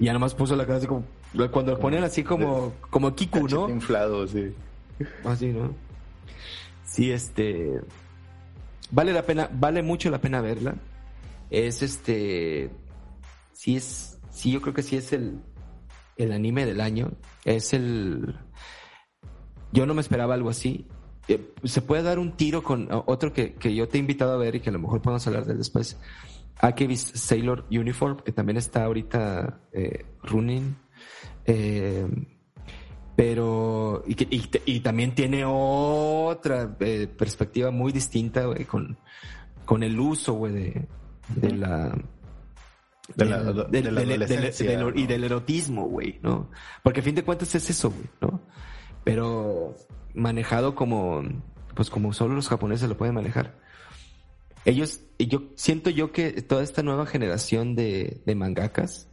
Y 0.00 0.06
ya 0.06 0.12
nomás 0.12 0.34
puso 0.34 0.56
la 0.56 0.66
cara 0.66 0.78
así 0.78 0.88
como, 0.88 1.04
cuando 1.52 1.70
lo 1.70 1.78
ponen 1.78 2.02
así 2.02 2.24
como, 2.24 2.72
como 2.90 3.14
Kiku, 3.14 3.46
¿no? 3.46 3.70
Inflado, 3.70 4.26
sí. 4.26 4.52
Así, 5.22 5.52
¿no? 5.52 5.72
Sí, 6.84 7.12
este, 7.12 7.80
vale 8.90 9.12
la 9.12 9.22
pena, 9.22 9.48
vale 9.52 9.84
mucho 9.84 10.10
la 10.10 10.20
pena 10.20 10.40
verla. 10.40 10.74
Es 11.48 11.80
este, 11.80 12.72
sí 13.52 13.76
es, 13.76 14.18
sí 14.32 14.50
yo 14.50 14.60
creo 14.62 14.74
que 14.74 14.82
sí 14.82 14.96
es 14.96 15.12
el, 15.12 15.38
el 16.16 16.32
anime 16.32 16.66
del 16.66 16.80
año. 16.80 17.12
Es 17.44 17.72
el, 17.72 18.34
yo 19.70 19.86
no 19.86 19.94
me 19.94 20.00
esperaba 20.00 20.34
algo 20.34 20.50
así. 20.50 20.88
Eh, 21.28 21.54
se 21.64 21.82
puede 21.82 22.02
dar 22.02 22.18
un 22.18 22.32
tiro 22.32 22.62
con 22.62 22.88
otro 22.90 23.32
que, 23.32 23.54
que, 23.54 23.74
yo 23.74 23.88
te 23.88 23.96
he 23.96 24.00
invitado 24.00 24.32
a 24.32 24.36
ver 24.36 24.54
y 24.54 24.60
que 24.60 24.70
a 24.70 24.72
lo 24.72 24.78
mejor 24.78 25.02
podemos 25.02 25.26
hablar 25.26 25.44
de 25.44 25.54
después. 25.54 25.96
Akevis 26.58 27.12
Sailor 27.14 27.66
Uniform, 27.70 28.18
que 28.18 28.32
también 28.32 28.56
está 28.56 28.84
ahorita 28.84 29.60
eh, 29.72 30.06
running. 30.22 30.76
Eh, 31.44 32.06
pero, 33.14 34.04
y, 34.06 34.14
que, 34.14 34.62
y, 34.66 34.80
también 34.80 35.14
tiene 35.14 35.44
otra 35.46 36.76
perspectiva 36.76 37.70
muy 37.70 37.90
distinta, 37.90 38.44
güey, 38.44 38.66
con, 38.66 38.98
con 39.64 39.82
el 39.82 39.98
uso, 39.98 40.34
güey, 40.34 40.52
de, 40.52 40.86
de 41.34 41.50
la 41.52 41.96
de 43.14 43.24
la, 43.24 43.38
de, 43.42 44.92
y 44.96 45.06
del 45.06 45.24
erotismo, 45.24 45.86
güey, 45.86 46.18
¿no? 46.22 46.50
Porque 46.82 47.00
a 47.00 47.02
fin 47.02 47.14
de 47.14 47.22
cuentas 47.22 47.54
es 47.54 47.70
eso, 47.70 47.90
güey, 47.90 48.06
¿no? 48.20 48.40
Pero 49.04 49.76
manejado 50.16 50.74
como, 50.74 51.22
pues 51.74 51.90
como 51.90 52.12
solo 52.12 52.34
los 52.34 52.48
japoneses 52.48 52.88
lo 52.88 52.96
pueden 52.96 53.14
manejar. 53.14 53.54
Ellos, 54.64 55.00
yo 55.18 55.44
siento 55.54 55.90
yo 55.90 56.10
que 56.10 56.42
toda 56.42 56.64
esta 56.64 56.82
nueva 56.82 57.06
generación 57.06 57.76
de, 57.76 58.20
de 58.26 58.34
mangakas 58.34 59.08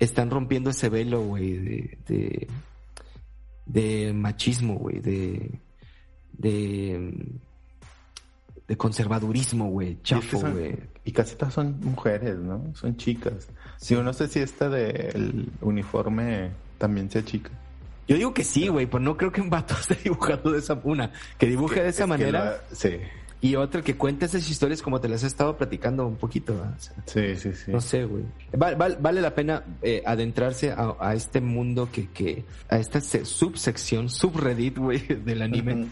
están 0.00 0.30
rompiendo 0.30 0.70
ese 0.70 0.88
velo, 0.88 1.22
güey, 1.22 1.96
de, 2.06 2.48
de, 3.66 4.12
machismo, 4.12 4.74
güey, 4.74 5.00
de, 5.00 5.60
de, 6.32 7.40
de 8.66 8.76
conservadurismo, 8.76 9.68
güey, 9.68 9.98
chafo, 10.02 10.40
güey. 10.40 10.76
Y 11.04 11.12
casi 11.12 11.36
todas 11.36 11.54
son 11.54 11.78
mujeres, 11.80 12.36
¿no? 12.38 12.74
Son 12.74 12.96
chicas. 12.96 13.48
Sí, 13.76 13.94
no 13.94 14.12
sé 14.12 14.28
si 14.28 14.40
esta 14.40 14.68
del 14.68 15.50
uniforme 15.60 16.50
también 16.78 17.10
sea 17.10 17.24
chica. 17.24 17.50
Yo 18.08 18.16
digo 18.16 18.32
que 18.32 18.42
sí, 18.42 18.68
güey, 18.68 18.86
pero 18.86 19.00
no 19.00 19.16
creo 19.16 19.30
que 19.30 19.42
un 19.42 19.50
vato 19.50 19.74
esté 19.80 19.96
dibujando 20.02 20.50
de 20.50 20.58
esa 20.58 20.80
una. 20.82 21.12
Que 21.38 21.46
dibuje 21.46 21.82
de 21.82 21.90
esa 21.90 22.06
manera. 22.06 22.62
sí. 22.72 22.98
Y 23.40 23.54
otra 23.54 23.82
que 23.82 23.96
cuente 23.96 24.24
esas 24.26 24.50
historias 24.50 24.82
como 24.82 25.00
te 25.00 25.08
las 25.08 25.22
he 25.22 25.28
estado 25.28 25.56
platicando 25.56 26.04
un 26.06 26.16
poquito. 26.16 26.60
sí, 27.06 27.36
sí, 27.36 27.52
sí. 27.52 27.70
No 27.70 27.80
sé, 27.80 28.04
güey. 28.04 28.24
vale 28.52 29.20
la 29.20 29.32
pena 29.32 29.62
eh, 29.80 30.02
adentrarse 30.04 30.74
a, 30.76 31.14
este 31.14 31.40
mundo 31.40 31.88
que, 31.92 32.08
que, 32.08 32.44
a 32.68 32.78
esta 32.78 33.00
subsección, 33.00 34.10
subreddit, 34.10 34.78
güey, 34.78 34.98
del 34.98 35.42
anime. 35.42 35.86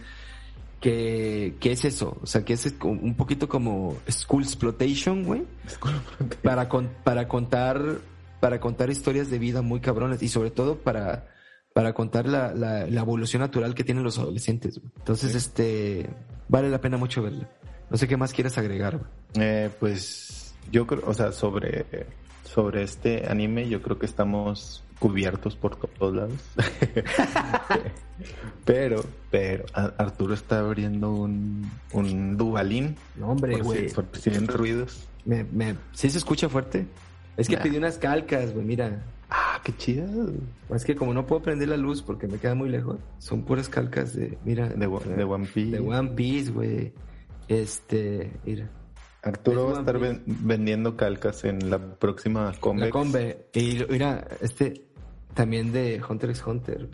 que, 0.81 1.55
que, 1.61 1.70
es 1.70 1.85
eso, 1.85 2.18
o 2.20 2.26
sea, 2.26 2.44
que 2.44 2.55
es 2.55 2.74
un 2.83 3.14
poquito 3.14 3.48
como 3.48 3.96
School 4.11 4.42
Exploitation, 4.42 5.22
güey. 5.22 5.44
Para, 6.42 6.68
para 7.05 7.29
contar, 7.29 7.81
para 8.40 8.59
contar 8.59 8.90
historias 8.90 9.31
de 9.31 9.38
vida 9.38 9.62
muy 9.62 9.79
cabrones 9.79 10.20
y 10.20 10.29
sobre 10.29 10.50
todo 10.50 10.79
para 10.79 11.36
para 11.76 11.92
contar 11.92 12.26
la, 12.26 12.54
la, 12.54 13.00
evolución 13.02 13.42
natural 13.42 13.74
que 13.74 13.84
tienen 13.84 14.02
los 14.02 14.18
adolescentes. 14.18 14.80
Entonces, 14.96 15.34
este, 15.34 16.08
vale 16.48 16.70
la 16.70 16.80
pena 16.80 16.96
mucho 16.96 17.22
verla. 17.22 17.50
No 17.90 17.98
sé 17.98 18.08
qué 18.08 18.16
más 18.16 18.32
quieres 18.32 18.56
agregar. 18.56 18.98
Eh, 19.34 19.68
pues 19.78 20.54
yo 20.72 20.86
creo, 20.86 21.02
o 21.04 21.12
sea, 21.12 21.32
sobre, 21.32 21.84
sobre 22.44 22.83
este 22.83 23.29
anime, 23.29 23.68
yo 23.68 23.83
creo 23.83 23.98
que 23.98 24.06
estamos 24.06 24.85
cubiertos 24.98 25.54
por 25.54 25.77
todos 25.77 26.16
lados. 26.16 26.40
pero, 28.64 29.04
pero, 29.31 29.66
Arturo 29.74 30.33
está 30.33 30.60
abriendo 30.60 31.12
un, 31.12 31.70
un 31.92 32.38
Dubalín. 32.38 32.96
No, 33.16 33.33
hombre, 33.33 33.60
güey. 33.60 33.90
por, 33.90 34.06
si, 34.18 34.31
ruidos. 34.31 35.06
Me, 35.27 35.44
me, 35.44 35.77
¿Sí 35.92 36.08
se 36.08 36.16
escucha 36.16 36.48
fuerte? 36.48 36.87
Es 37.37 37.48
que 37.48 37.58
pedí 37.58 37.77
unas 37.77 37.98
calcas, 37.98 38.54
güey, 38.54 38.64
mira. 38.64 39.02
Qué 39.67 39.77
chido. 39.77 40.06
Es 40.73 40.85
que 40.85 40.94
como 40.94 41.12
no 41.12 41.27
puedo 41.27 41.42
prender 41.42 41.71
la 41.71 41.77
luz 41.77 42.00
porque 42.00 42.29
me 42.29 42.38
queda 42.38 42.54
muy 42.54 42.69
lejos, 42.69 43.00
son 43.19 43.44
puras 43.44 43.69
calcas 43.69 44.14
de, 44.14 44.38
mira, 44.44 44.69
de, 44.69 44.87
One 44.87 45.48
Piece. 45.52 45.73
De 45.73 45.81
One 45.81 46.10
Piece, 46.10 46.52
güey. 46.52 46.92
Este, 47.48 48.31
mira. 48.44 48.71
Arturo 49.25 49.64
va 49.73 49.79
a 49.79 49.81
estar 49.81 49.98
vendiendo 50.25 50.96
calcas 50.96 51.42
en 51.42 51.69
la 51.69 51.81
próxima 51.98 52.52
Convex. 52.60 52.87
La 52.87 52.92
Conve. 52.92 53.48
Y 53.54 53.85
mira, 53.90 54.29
este 54.40 54.87
también 55.35 55.73
de 55.73 56.00
Hunter 56.08 56.31
x 56.31 56.46
Hunter. 56.46 56.88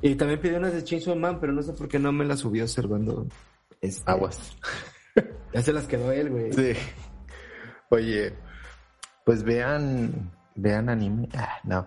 Y 0.00 0.14
también 0.14 0.40
pidió 0.40 0.56
unas 0.56 0.72
de 0.72 0.82
Chainsaw 0.82 1.14
Man, 1.16 1.36
pero 1.38 1.52
no 1.52 1.62
sé 1.62 1.74
por 1.74 1.86
qué 1.86 1.98
no 1.98 2.12
me 2.12 2.24
las 2.24 2.38
subió 2.38 2.62
observando. 2.62 3.26
Este, 3.82 4.10
Aguas. 4.10 4.56
Ya 5.52 5.60
se 5.60 5.74
las 5.74 5.86
quedó 5.86 6.12
él, 6.12 6.30
güey. 6.30 6.50
Sí. 6.54 6.72
Oye, 7.90 8.32
pues 9.26 9.42
vean, 9.42 10.30
vean 10.60 10.88
anime. 10.88 11.28
Ah, 11.34 11.58
no. 11.64 11.86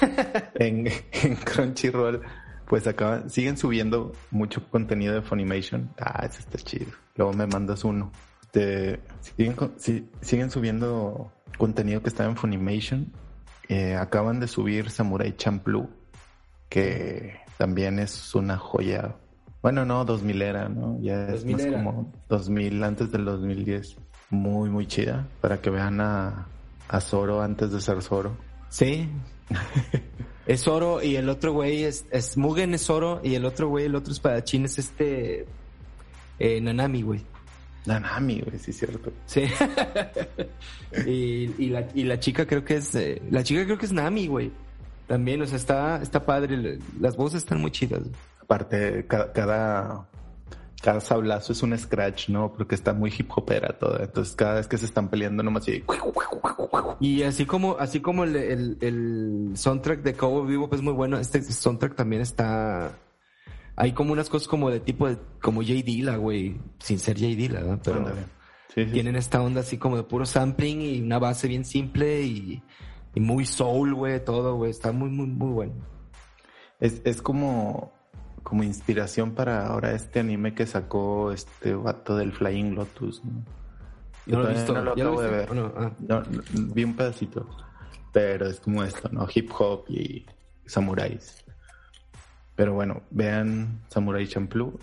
en, 0.54 0.88
en 1.12 1.36
Crunchyroll, 1.36 2.22
pues 2.66 2.86
acaban, 2.86 3.30
siguen 3.30 3.56
subiendo 3.56 4.12
mucho 4.30 4.68
contenido 4.68 5.14
de 5.14 5.22
Funimation. 5.22 5.90
Ah, 5.98 6.26
eso 6.28 6.40
está 6.40 6.58
chido. 6.58 6.92
Luego 7.16 7.32
me 7.32 7.46
mandas 7.46 7.84
uno. 7.84 8.12
Siguen, 9.36 9.56
siguen 10.20 10.50
subiendo 10.50 11.32
contenido 11.58 12.02
que 12.02 12.08
está 12.08 12.24
en 12.24 12.36
Funimation. 12.36 13.12
Eh, 13.68 13.94
acaban 13.94 14.40
de 14.40 14.48
subir 14.48 14.90
Samurai 14.90 15.36
Champloo, 15.36 15.88
que 16.68 17.40
también 17.56 17.98
es 18.00 18.34
una 18.34 18.56
joya. 18.56 19.14
Bueno, 19.62 19.84
no, 19.84 20.04
2000 20.04 20.42
era, 20.42 20.68
¿no? 20.68 20.98
Ya 21.00 21.28
es 21.28 21.44
más 21.44 21.66
como 21.66 22.12
2000, 22.28 22.82
antes 22.82 23.12
del 23.12 23.24
2010. 23.24 23.96
Muy, 24.30 24.70
muy 24.70 24.86
chida. 24.86 25.28
Para 25.40 25.60
que 25.60 25.70
vean 25.70 26.00
a, 26.00 26.46
a 26.90 27.00
Zoro 27.00 27.40
antes 27.40 27.70
de 27.70 27.80
ser 27.80 28.02
Zoro. 28.02 28.36
Sí. 28.68 29.08
es 30.46 30.62
Zoro 30.62 31.02
y 31.02 31.16
el 31.16 31.28
otro 31.28 31.52
güey 31.52 31.84
es, 31.84 32.04
es 32.10 32.36
Mugen 32.36 32.74
es 32.74 32.84
Zoro 32.84 33.20
y 33.22 33.36
el 33.36 33.44
otro 33.44 33.68
güey, 33.68 33.86
el 33.86 33.94
otro 33.94 34.12
espadachín 34.12 34.64
es 34.64 34.78
este 34.78 35.46
eh, 36.38 36.60
Nanami, 36.60 37.02
güey. 37.02 37.24
Nanami, 37.86 38.40
güey, 38.40 38.58
sí 38.58 38.72
es 38.72 38.78
cierto. 38.78 39.12
Sí. 39.24 39.44
y, 41.06 41.64
y, 41.64 41.68
la, 41.68 41.86
y 41.94 42.04
la 42.04 42.18
chica 42.18 42.44
creo 42.44 42.64
que 42.64 42.76
es, 42.76 42.94
eh, 42.96 43.22
la 43.30 43.44
chica 43.44 43.64
creo 43.64 43.78
que 43.78 43.86
es 43.86 43.92
Nami, 43.92 44.26
güey. 44.26 44.50
También, 45.06 45.40
o 45.42 45.46
sea, 45.46 45.56
está, 45.56 46.02
está 46.02 46.26
padre, 46.26 46.78
las 47.00 47.16
voces 47.16 47.38
están 47.42 47.60
muy 47.60 47.70
chidas. 47.70 48.02
Aparte, 48.40 49.06
cada, 49.06 49.32
cada, 49.32 50.08
cada 50.82 51.00
sablazo 51.00 51.52
es 51.52 51.62
un 51.62 51.76
scratch, 51.76 52.28
¿no? 52.28 52.52
Porque 52.52 52.74
está 52.74 52.92
muy 52.92 53.12
hip 53.16 53.30
hopera 53.34 53.78
todo. 53.78 54.00
Entonces, 54.00 54.34
cada 54.34 54.54
vez 54.54 54.66
que 54.66 54.78
se 54.78 54.86
están 54.86 55.08
peleando, 55.08 55.42
nomás 55.42 55.62
así. 55.62 55.84
Y 57.00 57.22
así 57.22 57.46
como, 57.46 57.76
así 57.78 58.00
como 58.00 58.24
el, 58.24 58.36
el, 58.36 58.78
el 58.80 59.50
soundtrack 59.54 60.02
de 60.02 60.14
Cowboy 60.14 60.46
Vivo 60.46 60.68
es 60.72 60.82
muy 60.82 60.92
bueno, 60.92 61.18
este 61.18 61.42
soundtrack 61.42 61.94
también 61.94 62.22
está 62.22 62.92
hay 63.80 63.92
como 63.92 64.12
unas 64.12 64.28
cosas 64.28 64.46
como 64.46 64.70
de 64.70 64.78
tipo 64.78 65.08
de, 65.08 65.16
como 65.40 65.62
J. 65.62 65.72
Dilla, 65.82 66.16
güey, 66.16 66.60
sin 66.80 66.98
ser 66.98 67.16
J. 67.16 67.28
Dilla, 67.28 67.60
¿no? 67.60 67.80
Pero 67.82 68.12
tienen 68.74 69.16
esta 69.16 69.40
onda 69.40 69.62
así 69.62 69.78
como 69.78 69.96
de 69.96 70.02
puro 70.02 70.26
sampling 70.26 70.82
y 70.82 71.00
una 71.00 71.18
base 71.18 71.48
bien 71.48 71.64
simple 71.64 72.22
y, 72.22 72.62
muy 73.14 73.46
soul, 73.46 73.94
güey, 73.94 74.22
todo, 74.22 74.56
güey, 74.56 74.70
está 74.70 74.92
muy, 74.92 75.08
muy, 75.08 75.28
muy 75.28 75.50
bueno. 75.50 75.72
Es, 76.78 77.00
es 77.04 77.22
como, 77.22 77.90
como 78.42 78.62
inspiración 78.62 79.32
para 79.32 79.66
ahora 79.66 79.92
este 79.92 80.20
anime 80.20 80.54
que 80.54 80.66
sacó 80.66 81.32
este 81.32 81.74
vato 81.74 82.16
del 82.16 82.32
Flying 82.32 82.74
Lotus, 82.74 83.24
¿no? 83.24 83.44
Yo 84.26 84.36
no 84.36 84.42
lo 84.42 84.50
he 84.50 84.52
visto, 84.54 84.72
no 84.72 84.82
lo 84.82 84.92
acabo 84.92 85.22
de 85.22 85.30
ver. 85.30 85.48
Ah. 85.76 85.92
no, 85.98 86.22
vi 86.74 86.84
un 86.84 86.94
pedacito, 86.94 87.46
pero 88.12 88.46
es 88.46 88.60
como 88.60 88.82
esto, 88.84 89.08
¿no? 89.10 89.26
Hip 89.34 89.50
hop 89.58 89.84
y 89.88 90.26
samuráis. 90.66 91.44
Pero 92.54 92.74
bueno, 92.74 93.02
vean 93.10 93.82
Samurai 93.88 94.26
Champloo. 94.26 94.78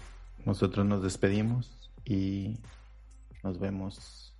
Nosotros 0.45 0.85
nos 0.85 1.03
despedimos 1.03 1.91
y 2.05 2.57
nos 3.43 3.59
vemos 3.59 4.35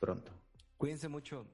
pronto. 0.00 0.32
Cuídense 0.76 1.08
mucho. 1.08 1.46